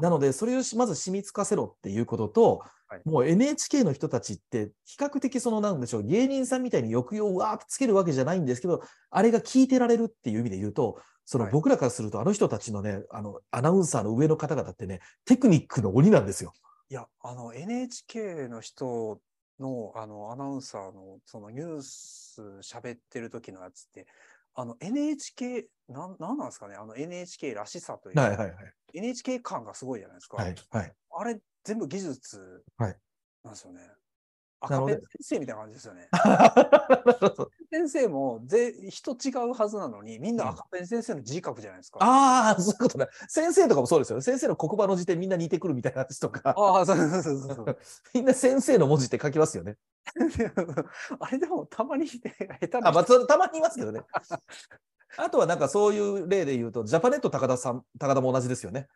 [0.00, 2.70] なので、それをしまず染みつかせろっていうことと、はい
[3.04, 16.52] もう NHK の人たちって、比較的その、なんでしょう、芸人さんみたいに抑揚をわーっとつけるわけじゃないんですけど、あれが聞いてられるっていう意味で言うと、そのはい僕らからすると、あの人たちのね、あの、アナウンサーの上の方々ってね、テクニックの鬼なんですよ。
[16.88, 19.20] いや、あの、NHK の人
[19.60, 24.06] の、あの、アナウンサーの、そのニュース喋ってる時のやつって、
[24.54, 28.74] あの、NHK、なん、なんなんですかね、あの NHK らしさというか、はいはいはい。
[28.94, 30.38] NHK 感がすごいじゃないですか。
[30.38, 30.92] はいはい。
[31.12, 32.96] あれ、全部技術はい
[33.44, 33.80] なんですよね。
[33.80, 33.99] なるほど
[34.60, 36.08] 赤ペン先生みたいな感じですよね。
[37.72, 41.98] 先生もぜ人違うはずなのに、みんな赤ペン先生の字書くじゃないですか。
[42.02, 43.06] ああ、そういうことね。
[43.28, 44.22] 先生とかもそうですよね。
[44.22, 47.78] 先生の黒板の字でみんな似てくるみたいな話とか、 ああ、そうそうそうそう。
[48.14, 49.76] みんな先生の文字って書きますよね。
[51.20, 54.02] あれでもたまに下手あ、なまあ、それたまにいますけどね。
[55.16, 58.88] あとはなんかそういう例で言うと、ジャパネット高田さん、高田も同じですよね。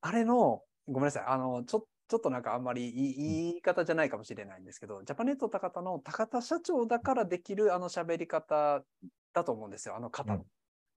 [0.00, 8.82] あれの、ごめんなさい、あの、ちょちょっとなんかあんまりいい言い方じゃないかもしれないんですけど、ジャパネット高田の高田社長だからできるあの喋り方
[9.34, 10.32] だと思うんですよ、あの方。
[10.32, 10.44] うんうん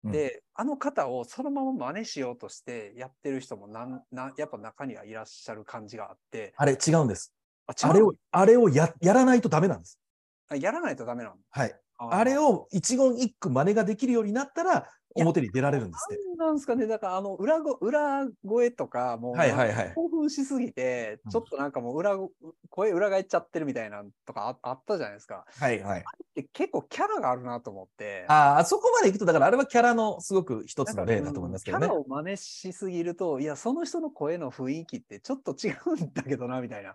[0.02, 7.34] で、あの方をそのまま真似しようとしてやってる人もなんなんやっぱ中にはいらっしゃる感じがあって、あれ違うんです。
[7.66, 10.00] ああれを、あれをややらないとダメなんです。
[10.48, 11.36] あやらないとダメなの？
[11.50, 11.74] はい。
[11.98, 16.22] ああれをを一言一句真似ができるようになったら、表に出られるんですって。
[16.36, 22.30] なんですかね、だからあの裏ご裏声とか、もうはいはいはい興奮しすぎてうん、ちょっとなんかもう裏ご
[22.70, 25.44] 声裏返っちゃってるみたいなのとかああったじゃないですか。
[25.46, 26.04] はいはい。
[26.34, 28.24] で結構キャラがあるなと思って。
[28.28, 32.00] ああ、そこまでいくと、だからあれはキャラのすごく一つの例だと思いますけどねキャラ。
[32.00, 36.94] を真似しすぎると、いや、その人の声の雰囲気ってちょっと違うんだけどな、みたいな。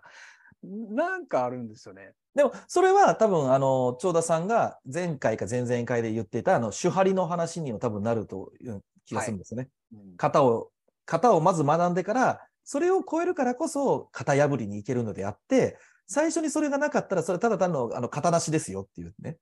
[0.62, 2.12] なんかあるんですよね。
[2.36, 9.68] でも、それは多分、あの、長田さんが前回か前々回で言っていた、あの、手張りの話にも多分なるという気がするんですよね。
[9.92, 10.70] うん型を、
[11.06, 19.38] 型をまず学んでから、それを超えるからこそ、型破りにいけるのであって、最初にそれがなかったら、それただ単の、あの、型なしですよっていうね、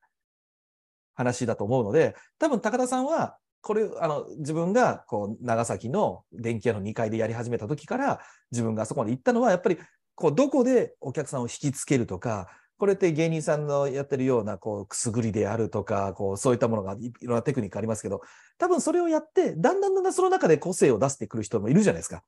[1.15, 8.21] 話だと思うので、多分高田さんは、これ、あの、自分が、こう、長崎の電気屋の2階でやり始めた時から、
[8.53, 9.79] 自分があそこまで行ったのは、やっぱり、
[10.15, 18.21] こう、どこでお客さんを引きつけるとか、これって芸人さんのやってるような、こう、くすぐりであるとか、こう、そういったものがいいろんなテクニックありますけど、
[18.59, 22.25] 多分それをやって、だんだんだんだんその中で個性を出してくる人もいるじゃないですか。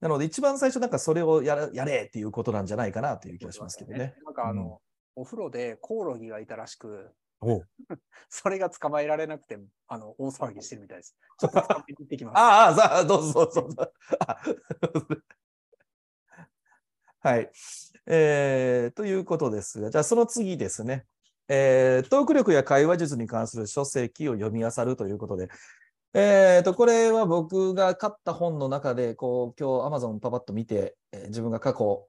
[0.00, 4.14] なので、一番最初、なんかそれをやれやれっていうことなんじゃないかなという気がしますけどね。
[4.24, 4.80] なんかあの、
[5.14, 7.12] お風呂でコオロギがいたらしく、
[8.28, 9.58] それが捕まえられなくて、
[9.88, 11.16] あの、大騒ぎしてるみたいです。
[11.38, 12.38] ちょっと 捕まえに行ってきます。
[12.38, 13.92] ああ、どうぞどうぞ
[17.22, 17.50] はい。
[18.06, 21.06] えーということですが、じゃあその次ですね。
[21.48, 25.48] えートーク力や会話術に関する書籍を読み漁るということで、
[26.14, 32.06] えーと、これは僕が買った本の中で、こう、今日 Amazon パパッと見て、えー自分が過去、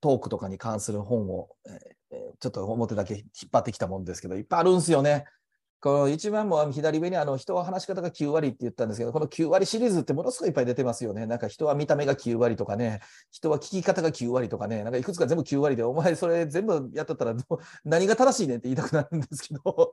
[0.00, 1.94] トークとかに関する本を、えー
[2.40, 5.26] ちょっと表だけ引っ張ってきたもんですけど、いっぱいあるんですよね。
[5.84, 11.26] この一番も左上にあの人は話し方が9割って言ったんですけど、この9割シリーズってものすごいいっぱい出てますよね。
[11.26, 17.34] なんか人は見た目が9割とかね、人は聞き方が9割とかね、なんかいくつか全部9割で、お前それ全部やっとったら
[17.84, 19.92] 何が正しいねんって言いたくなるんですけど、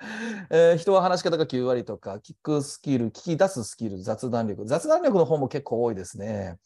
[0.50, 4.66] えー人は話し方が9割とか、聞くスキル、聞き出すスキル、雑談力。
[4.66, 6.58] 雑談力の方も結構多いですね。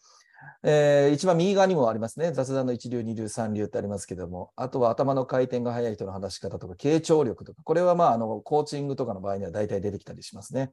[0.62, 2.32] えー一番右側にもありますね。
[2.32, 10.72] 雑談の一流、二流、三流ってありますけども、あとは頭の回転が速い人の話し方とか、傾聴力とか、これはまあ、あの、コーチングとかの場合には大体出てきたりしますね。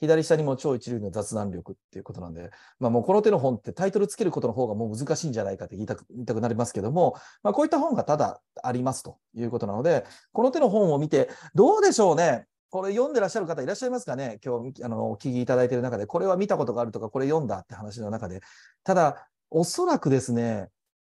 [0.00, 12.46] 左下にも超一流の雑談力っていうことなんで、まあもうこの手の本ってタイトルつけることの方がもう難しいんじゃないかって言いたく言いたくなりますけども、まあこういった本がただありますということなので、この手の本を見て、どうでしょうね。
[12.74, 14.40] これ読んでらっしゃる方いらっしゃいますかね？
[14.44, 18.40] 今日あのお聞きいただいている中で、これは見たことがあるとか、これ読んだって話の中で。
[18.82, 20.70] ただ、おそらくですね、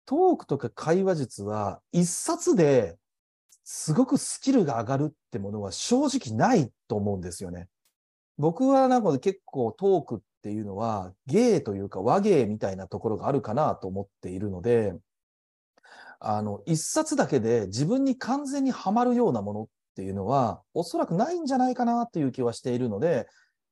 [0.05, 2.95] トークとか会話術は一冊で
[3.65, 7.67] すごくスキルが上がるってものは正直ないと思うんですよね。
[8.37, 14.95] 僕はなんか結構トークっていうのは芸というか和芸みたいなところがあるかなと思っているので、
[16.21, 19.67] あの、一冊だけで自分に完全にはまるようなものっ
[19.99, 23.27] っていうのは、おそらくないんじゃないかなという気はしているので、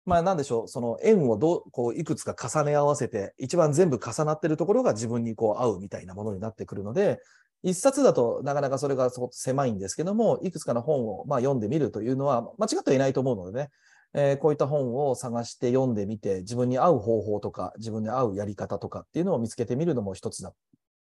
[0.06, 7.22] まあなんでしょう、その円をどこういくつか重ね合わせて、一番全部重なってるところが自分にこう合うみたいなものになってくるので、
[7.64, 13.70] 一冊だとなかなかそれが狭いんですけども、いくつかの本をま読んでみるというのは間違ってはいないと思うのでね、
[14.14, 20.54] えーこういった本を探して読んでみて、自分に合う方法とか、自分に合うやり方とかっていうのを見つけてみるのも一つだ、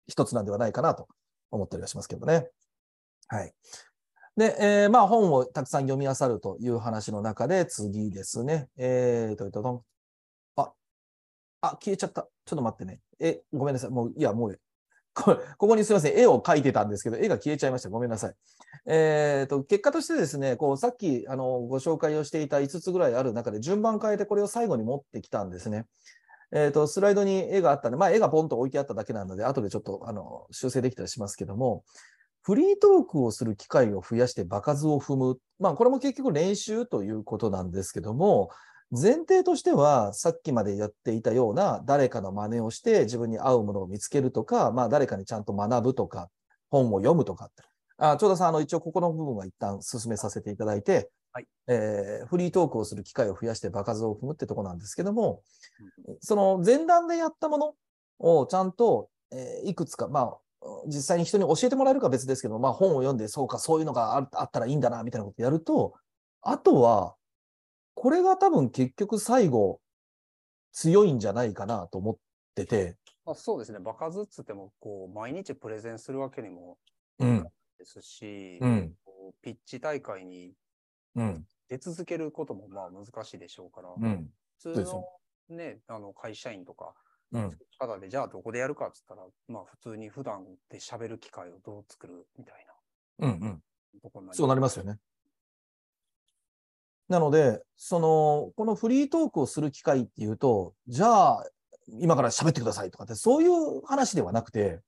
[0.07, 1.07] 一つなんではないかなと
[1.51, 2.49] 思ったりはしますけどね。
[3.27, 3.53] はい。
[4.37, 8.67] で、えーまあ本をたくさん読み漁るという話の中で次ですね。
[8.77, 9.81] えーと、とどん
[10.55, 10.71] あ、
[11.61, 12.27] あ、消えちゃった。
[12.45, 12.99] ちょっと待ってね。
[13.19, 13.89] え、ごめんなさい。
[13.91, 14.59] もう、いや、もう、
[15.13, 16.17] これここにすみません。
[16.17, 17.89] 絵を描いてたんですけど、絵が消えちゃいました。
[17.89, 18.33] ごめんなさい。
[18.87, 25.85] えーと、結果としてですね、こう、さっき、あの、ご紹介をしていた5つぐらいある中で順番変えてこれを最後に持ってきたんですね。
[26.53, 31.83] えーと、スライドに絵があったんで、まあ、絵がポンと置いてあっただけなので、後でちょっと、あの、修正できたりしますけども、
[32.43, 35.37] フリートークをする機会を増やして場数を踏む。
[35.59, 38.49] まあ、これも結局練習ということなんですけども、
[38.91, 46.29] 前提としては、さっきまでやっていたような誰かの真似をして自分に合うものを見つけるとか、まあ、誰かにちゃんと学ぶとか、
[46.69, 47.63] 本を読むとかって。
[47.97, 55.43] あ、長田さん、あの、一応ここの部分は一旦進めさせていただいて、はいえーフリートークをする機会を増やして場数を踏むってとこなんですけども、
[56.19, 57.73] その前段でやったもの
[58.19, 60.37] をちゃんと、えーいくつか、まあ、
[60.87, 65.93] 実際に人に教えてもらえるかは別ですけど、まあ、本を読んで、そうか、そういうのがああったらいいんだな、みたいなことやると、
[66.41, 67.15] あとは、
[67.93, 69.79] これが多分結局最後、
[70.71, 72.17] 強いんじゃないかなと思っ
[72.55, 72.95] てて、
[73.25, 73.79] まあ、そうですね。
[73.79, 76.77] 場数っつっても、こう、毎日プレゼンするわけにも
[77.19, 77.43] うん、
[77.77, 80.53] ですし、うん、こうピッチ大会に
[81.15, 84.29] うん、出続けることもまあ難しいでしょうから、うん、
[84.61, 85.05] 普通の
[85.49, 86.93] ね、あの会社員とか、
[87.33, 92.65] うん、方で、じゃあどこでやるかっつったら、まあ普通に普段で喋る機会をどう作るみたい
[93.19, 93.63] なうん、うん。
[94.01, 94.97] ところになりそうなりますよね。
[97.09, 101.45] なので、その、このフリートークをする機会っていうと、じゃあ、
[101.99, 104.79] 今から喋ってくださいとかって、そういう話ではなくて、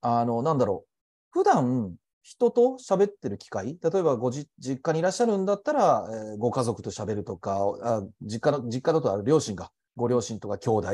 [0.00, 0.90] あの、なんだろう。
[1.32, 10.92] 普段、人と喋ってる機会、例えばごじ実家にいらっしゃるんだったら、えーご家族と喋るとか、あ実家の、実家だとある両親が、ご両親とか兄弟、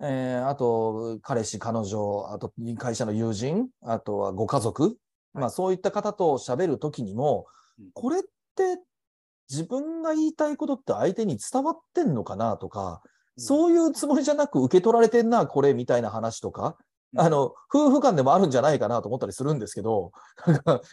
[0.00, 4.96] えーあと、彼氏、彼女、あと、会社の友人、あとはご家族、
[5.32, 7.46] まあ、そういった方と喋るときにも
[7.78, 8.80] うん、これって
[9.48, 12.56] 自分が言いたいことって相手に伝わってんのかな？
[12.56, 13.02] とか、
[13.36, 16.76] そういうつもりじゃなく受け取られてんな、これみたいな話とか、
[17.14, 17.20] うん。
[17.20, 20.12] あの、夫婦間でもあるんじゃないかなと思ったりするんですけど、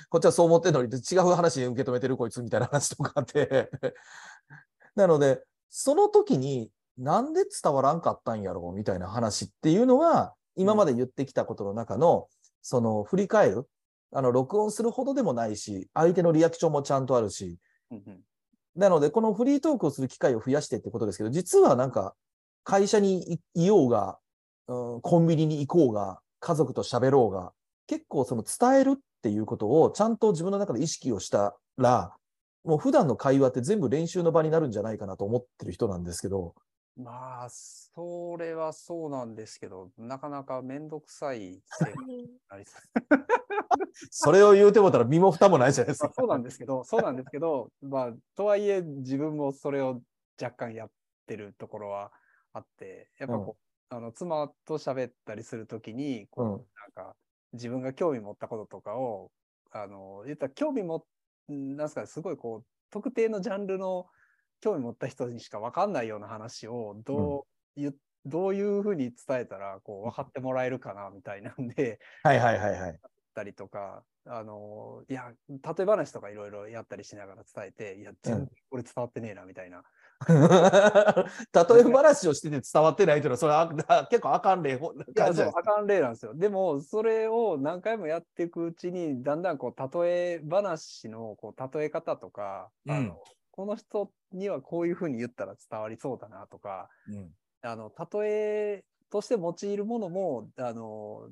[0.10, 3.70] こっちはそう思ってんのに違う話に受け止めてるこいつみたいな話とかあって。
[4.96, 12.28] なので、その時になんで伝わらんかったんやろうみたいな話っていうのは、今まで言ってきたことの中の、
[12.62, 13.68] その振り返る、
[14.14, 17.60] あの、録音するほどでもないし、相手のリアクションもちゃんとあるし、
[17.92, 18.20] うんうん。
[18.76, 22.16] なので、このフリートークをする機会を増やしてってことですけど、実はなんか、
[22.64, 24.18] 会社にいいようが、
[24.68, 27.52] うん、コンビニに行こうが、家族と喋ろうが、
[27.88, 32.14] 結構その伝えるっていうことをちゃんと自分の中で意識をしたら、
[32.64, 36.56] もう普段の会話って全部練習の場になるんじゃないかなと思ってる人なんですけど、
[36.98, 42.82] まあ、それはそうなんですけど、なかなかめんどくさい生活になりそう。
[44.12, 46.08] それを言うてもたら身も蓋もないじゃないですか。
[46.08, 50.02] まあそうなんですけど、そうなんですけど、まあ、とはいえ自分もそれを
[50.42, 50.92] 若干やっ
[51.28, 52.14] てるところは
[52.54, 56.52] あって、やっぱこう、あの妻と喋ったりするときに、こううん。
[56.52, 56.60] なん
[56.94, 57.16] か
[57.52, 59.32] 自分が興味持ったこととかを、
[59.72, 61.06] あの、言ったら興味も、
[61.52, 64.08] んなんすかね、すごいこう、特定のジャンルの
[64.62, 67.44] 興味持った人にしか分かんないような話をどう
[67.76, 67.96] 言っ
[68.26, 73.02] どういうふうに伝えたらこう分かってもらえるかなみたいなんで、はいはいはいはい。
[73.34, 79.84] たりとか、あの、いや、例え話とかいろいろやったりしながら伝えて、いや、全然これ伝わってねえな、みたいな。
[80.28, 84.80] 例え話をしてて伝わってないというのは、それはあ結構あかん例
[85.16, 86.34] 感じあかん例なんですよ。
[86.36, 97.32] でも、それを何回もやっていくうちに、だんだんこう、例え話の、こう、例え方とか、あうんの、この人にはこういうふうに言ったら伝わりそうだなとか、うん。
[97.62, 101.30] あの、例えとして用いるものも、あの、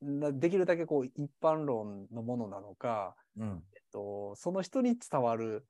[0.00, 3.62] なできるだけこう、一般論のものなのか、うん。
[3.74, 5.66] えっと、その人に伝わる、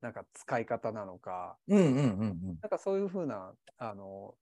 [0.00, 2.58] なんか使い方なのか、うんうんうんうん。
[2.62, 4.36] なんかそういうふうな、あの、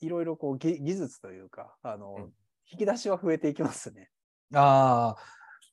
[0.00, 2.32] いろいろこう技技術というか、あの、うん。
[2.70, 4.10] 引き出しは増えていきますね。
[4.54, 5.16] あ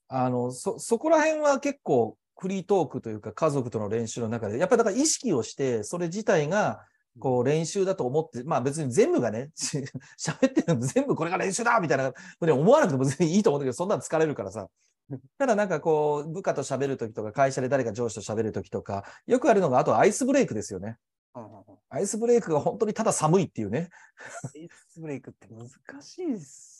[0.10, 6.86] あ、あの、そ、そこら辺は結構フリートークというか家族との練習の中で、やっぱりだから意識をして、それ自体が
[7.20, 9.78] こう練習だと思って、まあ別に全部がね、し
[10.20, 14.68] 喋ってるの全部これが練習だみたいなふうに思わなくても別にいいと思うんだけど、そんなの疲れるからさ。
[15.38, 20.98] ただなんかこう、部下と喋るときとか、会社で誰か上司と喋るときとか、よくあるのが、あとはアイスブレイクですよね。
[21.90, 23.90] アイスブレイクが本当にただ寒いっていうね。
[24.44, 26.75] アイスブレイクって難しいです。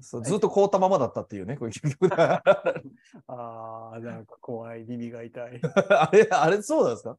[0.00, 1.56] そうずっと凍ったままだったっていうね。
[1.56, 2.42] これ結局あ
[3.26, 5.60] ああ、なんか怖い、耳が痛い。
[6.12, 7.16] れ、あれそうなんですか？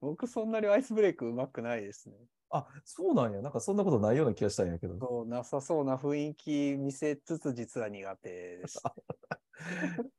[0.00, 2.16] 僕そんなにアイスブレイクうまくないですね。
[2.50, 3.42] あ、そうなんや。
[3.42, 4.98] なんかそんなことないような気がしたんやけど。
[4.98, 8.82] そうなさそうな雰囲気見せつつ実は苦手です。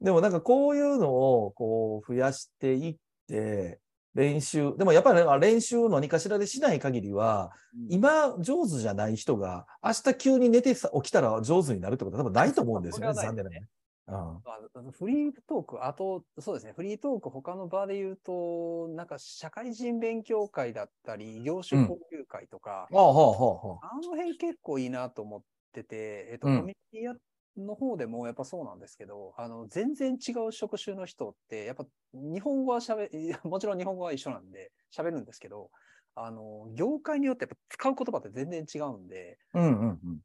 [0.00, 2.96] でもなんかこういうのをこう増やしていっ
[3.28, 3.80] て、
[4.14, 7.52] 練習、でもやっぱりね練習を何かしらでしない限りは、
[7.88, 13.66] 今上手じゃない人が明日急に寝てさ起きたら上手になるってことは多分ないと思うんですよね、残念ながらね。
[14.08, 14.14] うん。
[14.14, 14.42] あ
[14.74, 25.42] あのフリートーク、あと、そうですね、フリートーク、他の場で言うと、なんか社会人勉強会だったり、異業種交流会とか、ああ、はあ、の辺結構いいなと思っ
[25.72, 26.58] てて、えっと、うん。
[26.58, 27.14] コミュニティや
[27.56, 33.08] の方でもやっぱそうなんですけど、あの、全然違う職種の人って、やっぱ日本語は喋、
[33.48, 35.70] もちろん日本語は一緒なんで喋るんですけど、
[36.14, 40.20] あの、業界によってやっぱ使う言葉って全然違うんで、うんうんうん。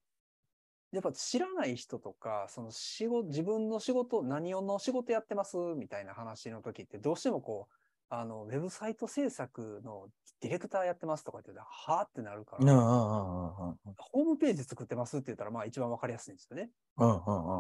[0.92, 7.74] やっぱ知らない人とか、その仕事、自分の仕事、何をの仕事やってますみたいな話の時って、どうしてもこう、
[8.10, 10.10] あの、ウェブサイト制作の
[10.42, 12.72] ディレクターやってますとか言ってたら、はぁってなるから、
[13.98, 16.72] ホームページ作ってますって言ったら、まあ一番わかりやすいんですよね。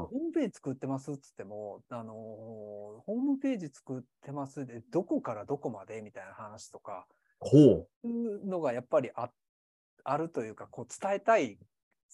[0.09, 7.07] ホームページ作ってますっつっても、あのーホームページ作ってますで、どこからどこまでみたいな話とか、
[7.39, 9.31] ほいうのがやっぱりあ
[10.03, 11.59] あるというか、こう伝えたい、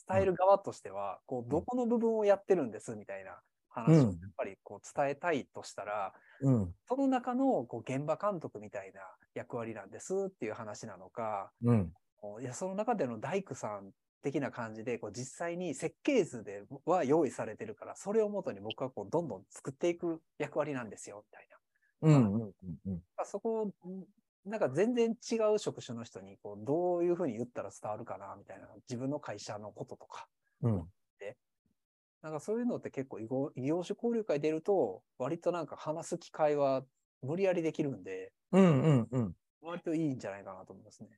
[0.08, 3.42] 伝える側としては、こうどこの部分をやってるんですみたいな
[3.74, 6.50] 話をうんやっぱりこう伝えたいとしたら、う。
[6.52, 6.76] うん。
[6.88, 9.02] その中のこう現場監督みたいな
[9.36, 11.96] 役割なんですっていう話なのか、うん。
[12.42, 13.92] いやその中での大工さん
[14.24, 21.58] 的な感じで、こう実際に設計図では用意されてるから、それをもとに僕はこうどんどん作っていく役割なんですよ、みたいな。
[22.02, 22.54] うんうん
[22.86, 23.74] うんそこ
[24.46, 30.28] なんか全然違う職種の人に、こう、どういうふうに言ったら伝わるかな、みたいな、自分の会社のこととか、
[30.62, 30.94] うん。
[32.24, 36.84] なんかそういうのって結構異業種交流会出ると、割となんか話す機会は
[37.22, 39.34] 無理やりできるんで、うんうんうん。
[39.62, 41.10] 割といいんじゃないかなと思いますね。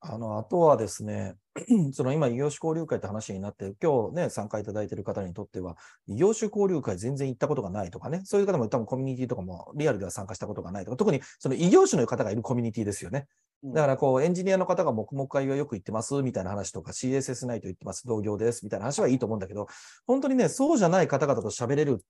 [0.00, 1.34] あの、あとはですね、
[1.92, 13.26] その今、異業種交流会って話になって、今日ね、参加いただいている方にとっては、異業種交流会全然行ったことがないとかね、そういう方も多分コミュニティとかもリアルでは参加したことがないとか、特にその異業種の方がいるコミュニティですよね。
[13.64, 19.66] だからこう、エンジニアの方が黙々会はよく行ってますみたいな話とか、CSS ないと言ってます、同業ですみたいな話はいいと思うんだけど、
[20.06, 22.04] 本当にね、そうじゃない方々と喋れる、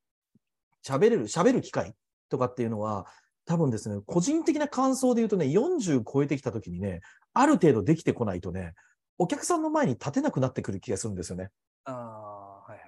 [0.84, 1.94] 喋れる、喋る機会
[2.28, 3.06] とかっていうのは、
[3.46, 7.00] 多分ですね、個人的な感想で言うとね、40超えてきた時にね、
[7.32, 8.74] ある程度できてこないとね、
[9.18, 11.50] お客さんの前に立てなくなってくる気がするんですよね。
[11.84, 12.80] ああ、はいはい。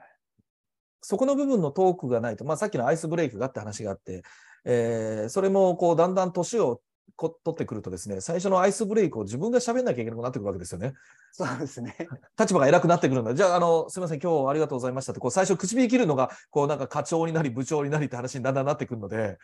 [1.00, 4.24] そこの部分のトークがないと、まあ、さっきのアイスブレイクがって話があって、
[4.64, 6.80] えーそれもこうだんだん年を
[7.16, 10.94] こ取ってくるとですね、最初のアイスブレイクを自分が喋んなきゃいけなくなってくるわけですよね。
[11.32, 11.96] そうですね。
[12.38, 13.34] 立場が偉くなってくるんだ。
[13.34, 19.38] じゃあ、あの、すみません、今日はありがとうございましたって、こう最初唇切るのが、こうなんか課長になり部長になりって話にだんだんなってくるので、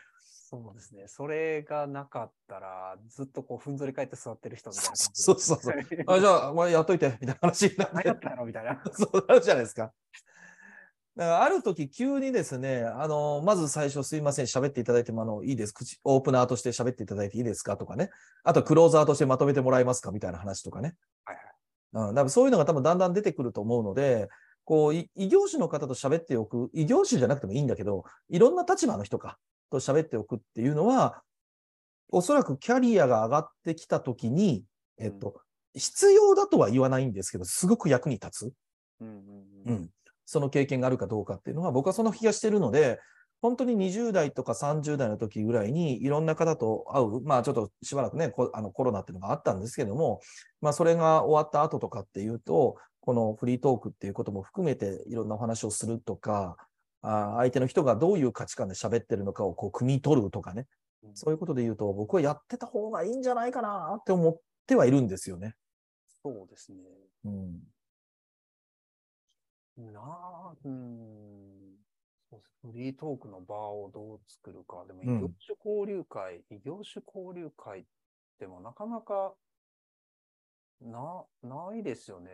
[0.54, 1.08] そうですね。
[1.08, 5.22] それがなかったら、ずっとこう、ふんぞり返って座ってる人みたいな感じ。
[5.22, 5.74] そうそうそう
[6.06, 8.18] あじゃあ、まあ、やっといて、みたいな話になって 何やっ。
[8.20, 8.44] たの？
[8.44, 8.80] みたいな。
[8.92, 9.92] そうなるじゃないですか。
[11.16, 15.72] だからある時急にですね、あの、まず最初すいません、喋っていただいてもあのいいです。
[15.72, 17.76] 口、オープナーとして喋っていただいていいですか？
[17.76, 18.10] とかね。
[18.42, 20.10] あとクローザーとしてまとめてもらえますか？
[20.10, 20.96] みたいな話とかね。
[21.24, 21.36] はい
[21.94, 24.28] うん、だからそういうのが多分だんだん出てくると思うので、
[24.64, 29.38] こう、い異業種の方と喋っておく、異業種じゃなくてもいいんだけど、いろんな立場の人か
[29.70, 31.22] と喋っておくっていうのは、
[32.10, 34.64] おそらくキャリアが上がってきた時に、
[34.98, 35.34] えっと、
[35.74, 38.52] 必要だとは言わないんですけど、すごく役に立つ。
[39.00, 39.20] うんうんう
[39.66, 39.90] うんん、
[40.27, 43.01] その経験があるかどうかっていうのは、僕はその気がしてるので、
[43.43, 50.20] 本当に20代とか30代の時ぐらいにいろんな方と会う、まあちょっとしばらくね、こあのコロナっていうのがあったんですけども、
[50.62, 56.57] まあそれが終わった後とかっていうと、このフリートークっていうことも含めていろんなお話をするとか、
[57.03, 60.66] あ相手の人がどういう価値観で喋ってるのかをこう汲み取るとかね、
[61.12, 65.55] そういうことで言うと、僕はやってた方がいいんじゃないかなって思ってはいるんですよね。
[66.22, 66.79] そうですね。
[67.27, 67.61] うん。
[69.77, 71.79] なあ、うん。
[72.31, 74.85] そうですフリートークの場をどう作るか。
[74.87, 77.87] でも、異うん業種交流会、異業種交流会
[78.39, 79.37] でもなかなか、
[80.81, 82.31] な、ないですよね。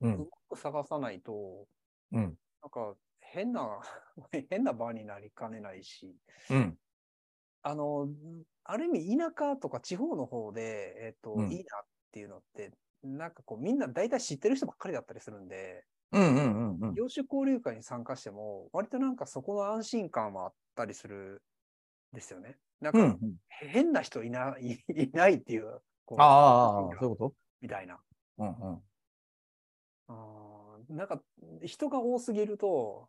[0.00, 0.08] う。
[0.08, 1.68] うんまく探さないと、
[2.12, 2.38] うん。
[2.62, 3.80] なんか変な、
[4.50, 6.78] 変な場になりかねないし、うん。
[7.62, 8.08] あの、
[8.64, 16.94] ある意味田舎とか地方の方で、えっ、と、うんいいなっていうのって、なんかこうみんな大体知ってる人ばっかりだったりするんで、うんうんうんうん。
[16.94, 21.42] 業種交流会に参加しても、割となんかそこの安心感はあったりする
[22.12, 22.58] んですよね。
[22.80, 27.96] なんか、うんうん、変な人いな いいないっていう、こうああ、そういうこみたいな。
[27.96, 28.02] と
[28.38, 28.82] うんうん。
[30.08, 31.22] あーなんか
[31.62, 33.08] 人が多すぎると、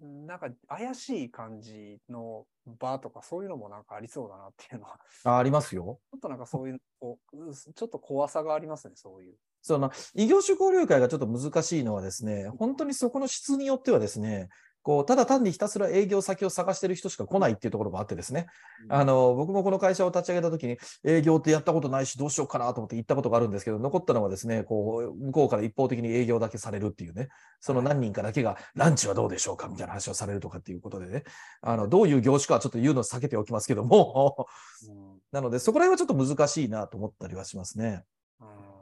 [0.00, 6.00] なんか怪しい感じの場とかそういうのもなんかありそうだなっていうのは、あありますよ。
[6.10, 9.38] ちょっとなんかそういうちょっと怖さがありますね、そういう。
[9.64, 14.50] その異業種交流会がちょっと難しいのはですね、本当にそこの質によってはですね、
[14.82, 18.46] こうただ単にひたすら営業先を探してる人しか来ないっていうところもあってですね、
[18.90, 31.24] あの僕もこの会社を立ち上げたときに、営業ってやったことないし、どうしようかなと思って行ったことがあるんですけど、残ったのはですね、こう向こうから一方的に営業だけされるっていうね、その何人かだけが、ランチはどうでしょうかみたいな話をされるとかっていうことでね、
[31.62, 34.46] あのどういう業種かはちょっと言うのを避けておきますけども、
[34.86, 35.18] うん。
[35.32, 38.02] なので、そこら辺はちょっと難しいなと思ったりはしますね。
[38.38, 38.73] うん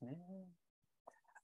[0.00, 0.18] ですね。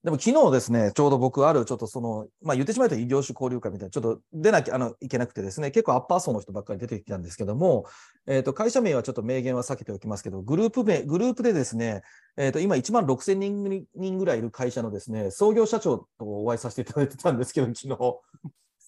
[0.04, 7.86] でも昨日ですね、ちょうど僕、あるちょっとその、まあ言ってしまうと異業種交流会みたいな、ちょっと出なきゃあのいけなくてですね、結構アッパー層の人ばっかり出てきたんですけども、
[8.26, 12.02] えっ、と、会社名はちょっと明言は避けておきますけど、グループ名、グループでですね、
[12.36, 17.96] えっ、と、今1万6000人人ぐらいいる会社のですね、創業社長とお会いさせていただいてたんですけど、昨日、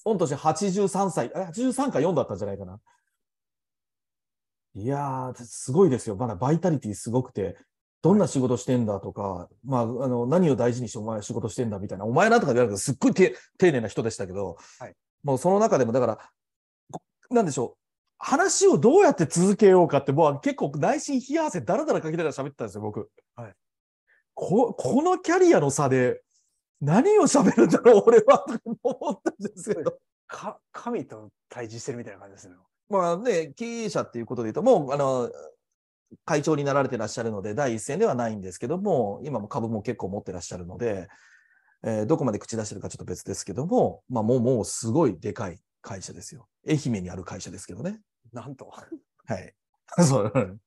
[0.04, 2.78] 御年83歳、あ83か4だったんじゃないかな。
[4.74, 6.16] いやー、すごいですよ。
[6.16, 7.56] まだバイタリティすごくて、
[8.02, 14.94] どんな仕事してんだとか、まあ、あの、何を大事にしてお前は仕事してんだみたいな、お前なんとか言われるすっごいて丁寧な人でしたけど、はい
[15.24, 16.18] もうその中でも、だから、
[16.92, 17.82] こなんでしょう、
[18.18, 23.10] 話をどうやって続けようかって、もう結構内心冷や汗だらだらかけながら喋ってたんですよ、僕。
[23.34, 23.54] はい
[24.38, 26.20] ここのキャリアの差で、
[26.82, 29.98] 何を喋るんだろう、俺は、と思ったんですけど。
[30.28, 32.56] か神と対峙してるみたいな感じですね。
[32.90, 35.30] まあね、経営者っていうことで言うと、もう、あの、
[36.24, 41.08] 会長になられてらっしゃるので、第一線ではないんですけども、今も株も結構持ってらっしゃるので、
[41.84, 46.48] えーどこまで口出してるかちょっと別ですけども、まあもう、もうすごいでかい会社ですよ。
[46.68, 48.00] 愛媛にある会社ですけどね。
[48.32, 48.72] なんと。
[49.26, 49.54] はい。
[50.04, 50.60] そう。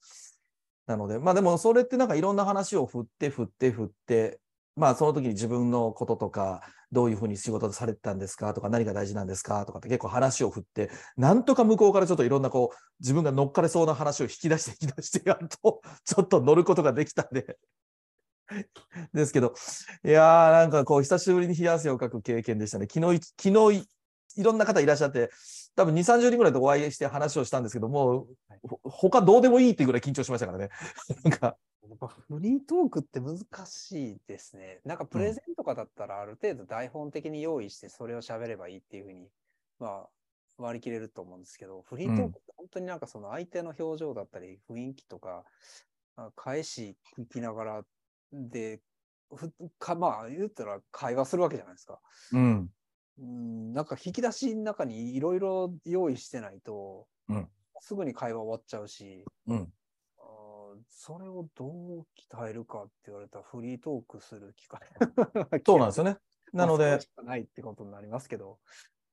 [0.88, 4.40] なので、まあでもそれってなんかいろんな話を振って振って振って、
[4.80, 6.62] まあその時に自分のこととか、
[6.92, 8.54] どういうふうに仕事されてたんですか？
[8.54, 9.66] とか、何が大事なんですか？
[9.66, 17.58] とかって結構話を振って、なんとか向こうからちょっといろんなこう、自分が乗っかれそうな話を引き出して引き出してやると、 ちょっと乗ることができたんで。
[19.14, 19.54] ですけど、
[20.04, 22.88] いやーなんかこう、久しぶりに冷や汗をかく経験でしたね。
[22.92, 23.22] 昨日い、
[23.52, 23.88] 昨日い、
[24.38, 25.30] いろんな方いらっしゃって、
[25.76, 28.26] 多分2、30人ぐらいとお会いして話をしたんですけども、
[28.64, 30.70] ほ他どうでもいいっていうぐらい緊張しましたからね。
[31.24, 31.58] なんか、
[32.28, 34.82] フリートークって難しいですね。
[34.84, 39.30] なんかプレゼンとかだったらある程度台本的に用意してそれを喋ればいいっていうふうに、
[39.80, 40.10] まあ、
[40.58, 45.44] 割り切れると思うんですけど、フリートークって本当になんかその相手の表情だったり雰囲気とか、
[46.18, 47.82] あ返し聞きながら
[48.34, 48.82] で、
[49.34, 52.00] ふかまあ言ったら会話するわけじゃないですか。
[52.34, 52.70] うん。
[53.20, 57.48] うん、なんか引き出しの中にいろいろ用意してないと、うん
[57.82, 59.74] すぐに会話終わっちゃうし、うん。
[61.02, 64.82] それをどう鍛えるかって言われたらフリートークする機会。
[65.66, 66.18] そうなんですよね。
[66.52, 68.60] なのでないってことになりますけど。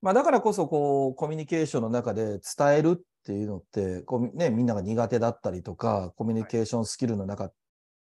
[0.02, 7.52] まあ、だからこそこうコミュニケーションの中で伝えるっていうのってこう、ね、みんなが苦手だったりとかコミュニケーションスキルの中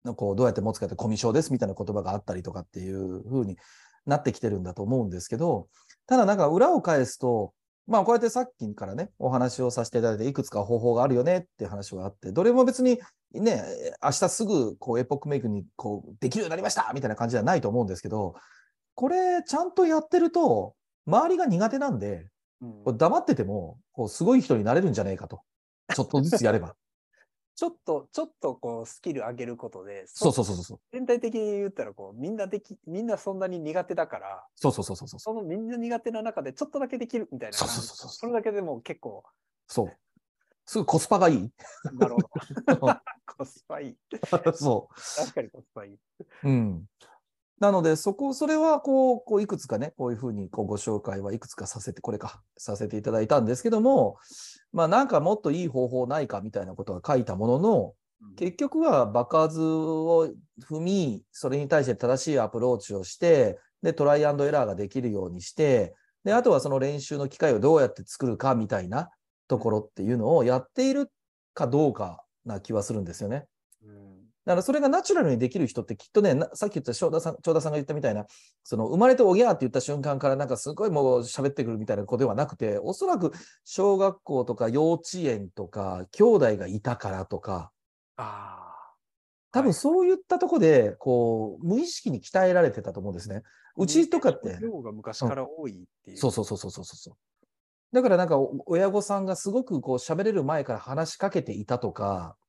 [0.05, 3.57] のこうどうやって持つかってコミュ障ですみたいな言葉があったりとかっていう風に
[4.05, 5.69] なってきてるんだと思うんですけど
[6.07, 7.55] ただなんか裏を返すと
[7.87, 13.01] まあこうやってさっきからねお話をさせていただいていくつか方法があるよねっていう話はあってどれも別に
[13.33, 13.63] ね
[14.03, 18.35] 明日すぐこうエポックメイクにこうできるようになりましたみたいな感じじゃないと思うんですけど
[18.95, 20.75] これちゃんとやってると
[21.07, 22.29] 周りが苦手なんで
[22.61, 25.41] 黙ってても、こうすごい人になれるんじゃないかと。
[25.95, 26.75] ちょっとずつやれば。
[27.61, 30.81] ちょっと、ちょっとこうスキル上げることで、そうそうそうそう。
[30.93, 35.21] 全体的に言ったらこうみんなでき、みんなそんなに苦手だから、そうそうそうそうそう。
[35.21, 37.53] そのみんな苦手な中でちょっとだけできるみたいな。
[37.59, 39.25] そうそうそうそうそれだけでも結構、
[39.67, 39.93] そう。
[40.65, 41.51] すぐコスパがいい。
[41.93, 42.97] なるほど。
[43.37, 43.97] コスパいい。
[44.55, 44.89] そ
[45.19, 45.95] 確かにコスパいい。
[45.95, 45.99] う。
[46.45, 46.87] うん。
[47.59, 54.17] なので、そこ、それはこう、こういくつかね、こういうふうにこうご紹介はいくつかさせて、これか、させていただいたんですけども、
[54.73, 57.95] まあなんかもっといい方法ないかみたいなことが書いたものの、
[58.37, 60.31] 結局は爆発を
[60.63, 65.95] 踏み、それに対して正しいアプローチをして、で、トライアンドエラーができるようにして、
[66.25, 69.11] で、あとはその練習の機会をどうやって作るかみたいな
[69.49, 71.11] ところっていうのをやっている
[71.55, 73.47] かどうかな気はするんですよね。
[74.47, 78.25] うんだからそれがナチュラルにできる人ってきっとね、なさっき言った翔田さん、長田さんが言ったみたいな、
[78.65, 83.33] その生まれておぎゃーって言った瞬間からなんかすごいもう喋ってくるみたいな子ではなくて、おそらく
[83.65, 87.71] 小学校とか幼稚園とか、兄弟がいたからとか、
[88.17, 88.71] ああ。
[89.53, 93.43] 多分そういったとこで、こう、無意識に鍛えられてたと思うんですね。
[93.77, 94.59] うちとかって。
[94.63, 96.17] 量が昔から多いっていう。
[96.17, 97.15] そうそうそうそうそうそう。
[97.93, 102.40] だからなんかお親御さんがすごくこう喋れる前から話しかけていたとか、はい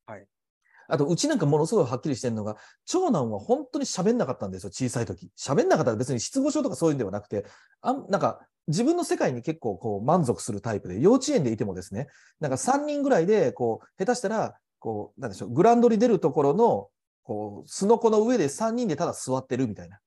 [0.91, 5.31] あとうちなんかものすごいはっきりしてるのが、長男は本当に喋んなかったんですよ、小さい時。
[5.37, 7.45] 喋んなかったら別に失語症とかそういうんではなくて、
[7.81, 12.07] あんなんか自分の世界に結構こう満足するタイプで、幼稚園でいてもですね、
[12.39, 16.89] なんか3人ぐらいでこう、下手したら、こう、なんでしょう、グラウンドに出るところの、
[17.23, 19.99] こう、すのこの上で3人でただ座ってるみたいな。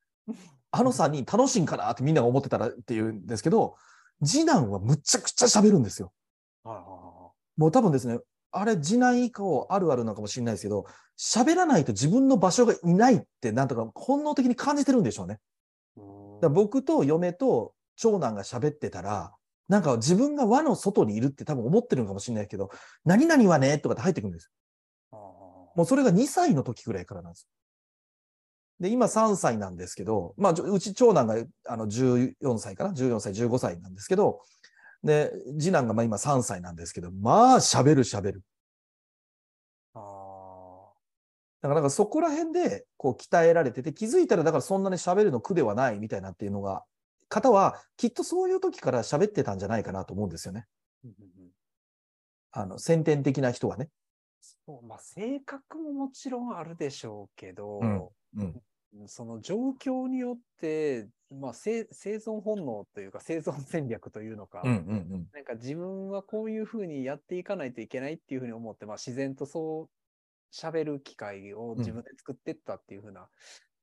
[0.71, 3.77] あの3人楽しいんかなってみんなが思ってたらっていうんですけど、
[4.25, 6.13] 次男はむちゃくちゃ喋るんですよ。
[6.65, 8.19] はいはいはもう多分ですね、
[8.57, 10.87] あれ次男以降あるあるなのかもしれないですけど、
[11.19, 15.41] 喋らないと自分の場所がいないってなんとか本能的に感じてるんでしょうね。
[16.41, 19.33] だ僕と嫁と長男が喋ってたら、
[19.69, 22.71] なんか自分が輪の外にいるって多分思ってるのかもしれないけど、
[23.05, 24.51] 何々はねとかって入ってくるんです。
[25.13, 27.49] あーもうそれが2歳の時ぐらいからなんです。
[28.81, 31.37] で、今3歳なんですけど、まあ、うち長男が
[31.67, 34.41] あの14歳かな ?14 歳、15歳なんですけど、
[35.05, 38.43] で、次男がまあ今3歳なんですけど、まあ喋る喋る。
[39.95, 40.93] あ
[41.61, 46.85] だからなんかそこら辺でこう鍛えられてて、気づいたらだからそんなに喋るの苦ではないみたいなっていうのが、
[47.29, 50.67] 方はきっとそういう時から喋ってたんじゃないかなと思うんですよね。
[52.53, 53.89] あの、先天的な人はね。
[54.67, 57.81] そうまあ、性格ももちろんあるでしょうけど、
[58.37, 58.63] うん。
[59.07, 69.91] その状況によって、まあ、生生存本能というか生存戦略というのか、うんうんなんか自分はこういうふうにやっていかないといけないっていうふうに思って、まあ、自然とそう
[70.55, 73.31] 喋る機会を自分で作ってったっていうふうな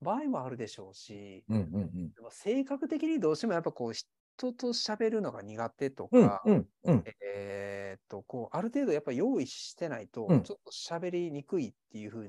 [0.02, 1.58] 場合もあるでしょうし、うん。
[1.58, 1.78] うんう
[2.08, 4.08] んまあ性格的にどうしてもやっぱこう人
[4.54, 6.28] と喋るのが苦手とうん。
[6.28, 7.08] か、うんうん。
[7.26, 12.28] えーっと、こう、ある程度やっぱり用意してないと、うんちょっと喋りにくいっていうふう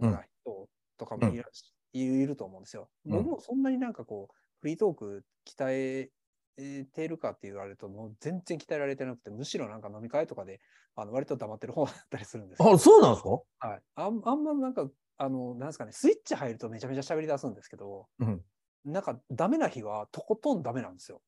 [0.00, 0.68] うんな人
[0.98, 2.90] とかもいらっしいるいると思うんですよ。
[3.04, 10.60] うん僕もそんなになんかこう、フリートーク鍛えてるかって言われると、もう全然鍛えられてなくて、むしろなんか飲み会とかで、
[10.96, 13.30] あの割と黙ってる方だったりするんですあ、そうなんですか？
[13.58, 13.82] はい。
[13.94, 18.44] あんあんまなんか、あの、なんですかね、スイッチ入るとめちゃめちゃ喋り出すんですけど、うん。
[18.84, 21.22] なんかダメな日はとことんダメなんですよ。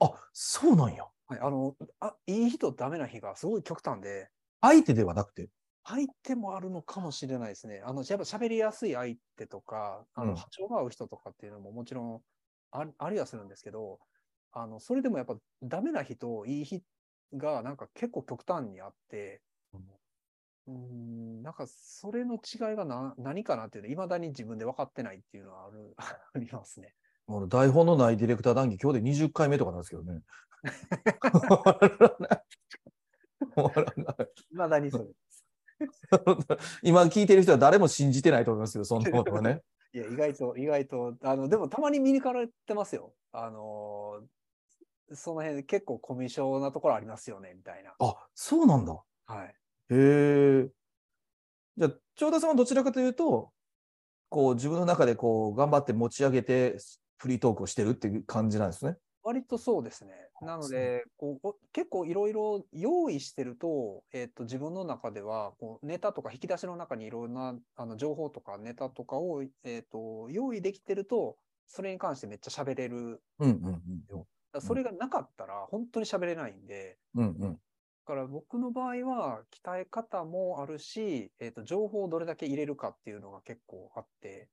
[0.00, 1.06] あ、そうなんや。
[1.26, 1.40] はい。
[1.40, 4.30] あの、あ、いい日とダメな日がすごい極端で、
[4.62, 5.50] 相手ではなくて？
[5.84, 7.82] 相手もあるのかもしれないですね。
[7.84, 12.22] あの、やっぱ喋りやすい相手とか、あうんの、波長が合う人とかっていうのももちろん
[12.72, 14.00] あありはするんですけど、
[14.52, 16.82] あの、それでもやっぱダメな日といい日
[17.34, 19.40] がなんか結構極端にあって、
[20.66, 22.38] うーん、なんかそれの違
[22.74, 25.94] いがな何かなっていうのは、未だに自分で分かってないっていうのはある、
[26.34, 26.94] ありますね。
[27.26, 30.22] もう台本のないディレクター談義、今日で20回目とかなんですけどね。
[32.28, 33.52] い。
[33.54, 35.04] 終わらない未だにそれ。
[36.82, 39.62] 今聞いてる人は誰も信じてないと思いますよ、そんなことはね。
[39.94, 43.14] いや、意外と、意外と、あの、でもたまに見抜かれてますよ。
[43.32, 44.26] あのー
[45.14, 47.94] その辺結構コミュ障なところありますよね、みたいな。
[47.98, 48.98] あ、そうなんだ。
[49.26, 49.54] はい。
[49.90, 50.68] へえ。
[51.76, 53.52] じゃあ、長田さんはどちらかというと、
[54.30, 56.78] こう自分の中でこう頑張って持ち上げて
[57.18, 58.96] フリートークをしてるっていう感じなんですね。
[59.22, 60.12] 割とそうですね。
[60.40, 73.22] なので、こうお結構いろいろ用意してると、えっと、自分の中では、こうネタとか引き出しの中にいろんなあの情報とかネタとかを、えっと、用意できてると、それに関してめっちゃ喋れる。
[73.38, 73.82] うんうん
[74.52, 77.36] だからそれがなかったら本当に喋れないんで、うん。
[77.38, 77.58] うん
[78.04, 84.48] から僕の場合は鍛え方もあるし、えっと、情報をどれだけ入れるかっていうのが結構あって、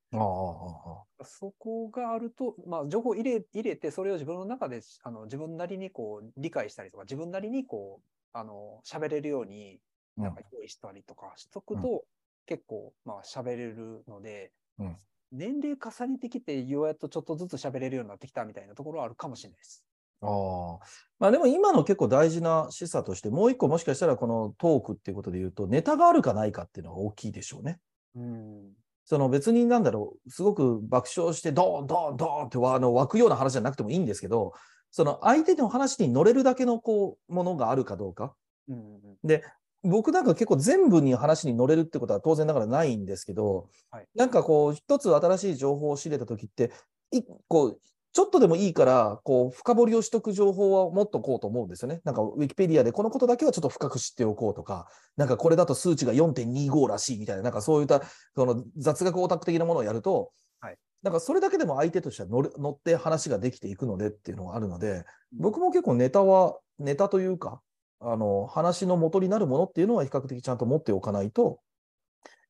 [1.24, 9.80] そこがあると、まあ、情報を入れ入れて、それを自分の中であの自分なりにこう理解したりとか、自分なりにこうあの喋れるように
[10.18, 10.24] うん。
[10.26, 12.04] なんか用意したりとかしとくと、
[12.46, 14.98] 結構まあ喋れるので、うん。
[15.32, 19.86] 年齢重ねてきて、ようやっとちょっとずつ喋れるようになってきたみたいなところはあるかもしれないです。
[20.22, 20.80] ああ。
[21.20, 27.80] まあでも今の結構大事な示唆として、もう一個もしかしたらこのトークっていうことで言うと、ネタがあるかないかっていうのが大きいでしょうね。
[28.16, 28.72] うん。
[29.06, 34.54] その別になんだろう、すごく爆笑して、ドーン、ドーン、ドーンってわあの湧くような話じゃなくてもいいんですけど、
[34.92, 38.34] その相手の話に乗れるだけのこうものがあるかどうか。
[38.68, 39.42] うんうん
[39.82, 46.72] 僕なんか結構全部に話に乗れるってことは当然ながらないんですけど、はいなんかこう一つ新しい情報を仕入れた時って、
[47.12, 47.78] 一個
[48.12, 52.02] ちょっとでもいいから、こう、深掘りをしとく情報は持っとこうと思うんですよね。
[52.04, 58.02] なんか、ウィキペディアでこのことだけはちょっと深く知っておこうとか、なんかこれだと数値が4.25らしいみたいな、なんかそういった、
[58.36, 67.62] その雑学オタク的なものをやると、はいなんかそれだけでも相手としては乗る乗って話ができていくのでっていうのがあるので、僕も結構ネタは、ネタというか、
[68.02, 71.60] あの、話の元になるものっていうのは比較的ちゃんと持っておかないと、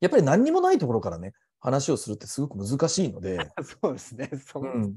[0.01, 3.37] やっぱり何にもないところからね、話をするってすごく難しいので、
[3.81, 4.29] そうですね。
[4.45, 4.95] そ,、うん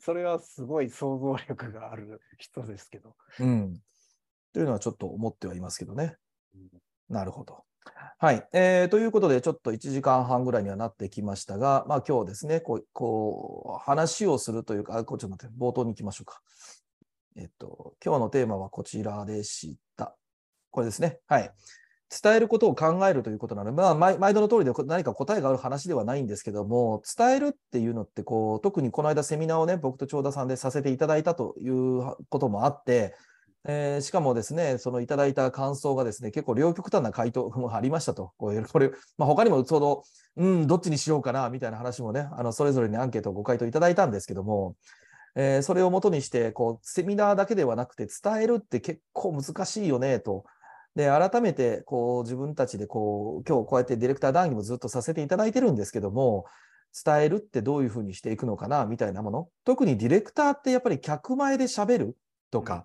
[0.00, 3.16] それはすごい想像力がある人ですけど。
[3.40, 3.82] うん。
[4.52, 6.16] というのはちょっと思ってはいますけどね。
[7.08, 7.64] なるほど。
[8.18, 8.48] はい。
[8.52, 16.40] えーということで、ちょっと1時間半ぐらいにはなってきましたが、まあ今日ですね、こう、こう話をするというか、あこちょっと待って、冒頭に行きましょうか。
[17.36, 20.16] えっと、今日のテーマはこちらでした。
[20.70, 21.18] これですね。
[21.26, 21.52] はい。
[22.10, 33.14] 伝えることを考えるということなので、まあ、毎度の通りで何か答えがある話ではないんですけども、伝えるっていうのってこう、特にこの間セミナーをね、僕と長田さんでさせていただいたということもあって、
[33.66, 38.32] えーしかもですね、そのいただいた感想がですね、結構両極端な回答もありましたと。
[38.36, 40.02] こういうこれ、まあ、他にもその、
[40.36, 44.76] うん、どっちにしようかな、みたいな話もね、あの、それぞれにアンケートをご回答いただいたんですけども、
[45.34, 50.44] えーそれをもとにして、こう、セミナーだけではなくて伝えるって結構難しいよね、と。
[50.94, 56.46] で、改めて、こう、自分たちで、こう、今日こうやってディレクター談義もずっとさせていただいてるんですけども、
[57.04, 59.48] 伝えるってどういうふうにしていくのかな、みたいなもの。
[59.64, 62.16] 特にディレクターってやっぱり客前で喋る
[62.50, 62.82] とか、うん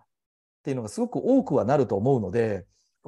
[0.59, 2.65] っていうのがすごく多くはなると思うので、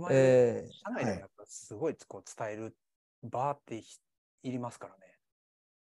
[0.09, 2.75] えー社内でもやっぱすごいこう伝える
[3.23, 3.99] 場ってひ
[4.43, 4.99] いりますからね。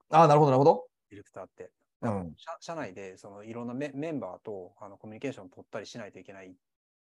[0.10, 0.88] ああ、なるほど、なるほど。
[1.10, 1.72] ディレクターって。
[2.02, 2.34] うん。
[2.36, 6.56] 社社内でそのいろんなメメンバーとあのコミュニケーションを取ったりしないといけない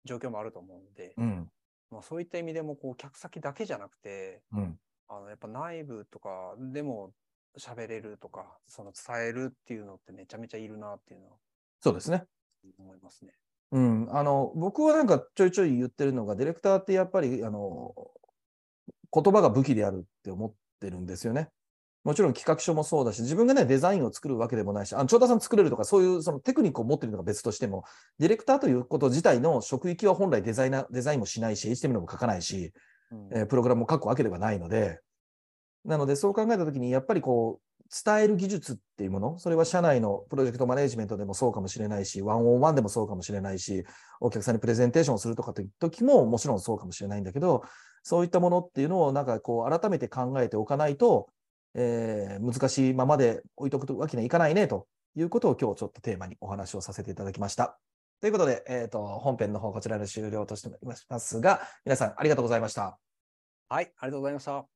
[0.04, 1.48] 状況もあると思うので、うん。
[1.92, 4.78] まあ、そういった意味でもこう客先だけじゃなくて、うん。
[5.08, 7.12] あのやっぱ内部とかでも
[7.58, 11.32] 喋れるとか、その伝えるっていうのってめちゃめちゃいるなっていうのは
[11.80, 12.24] そうですね。
[12.78, 13.32] 思いますね。
[13.72, 17.94] うん、あの僕はなんかちょいちょい言ってるのが、ディレクターってやっぱりあの
[19.12, 21.50] 言葉が武器であるって思ってるんですよね。
[22.04, 27.84] もちろん企画書もそうだし、自分がね、デザインを作るわけでもないし、あの長田さん作れるとか、そういうそのテクニックを持ってるのが別としても、
[28.18, 32.72] ディレクターということ自体の職域は本来デザイナー、デザインもしないし、HTML も書かないし、
[33.12, 33.28] うん。
[33.32, 35.00] えープログラムも書くわけではないので、
[35.84, 37.72] なので、そう考えたときに、やっぱりこう、
[38.04, 43.84] 伝える技術っていうもの、それは社内のプロジェクトマネジメントでもそうかもしれないし、ワンオンワンでもそうかもしれないし、
[44.18, 47.64] お客さんにプレゼンテーションをするとかという時ももちろんそうかもしれないんだけど、
[48.02, 51.28] そういったものっていうのをなんかこう改めて考えておかないと、
[51.74, 54.86] えー難しいままで置いとくわけにはいかないねと
[55.16, 57.78] いうことを今日ちょっとテーマにお話をさせていただきました。
[58.20, 60.78] ということで、えーと、本編の方こちらで終了としており
[61.08, 62.98] ますが、皆さんありがとうございました。
[63.68, 64.72] はい、ありがとうございました。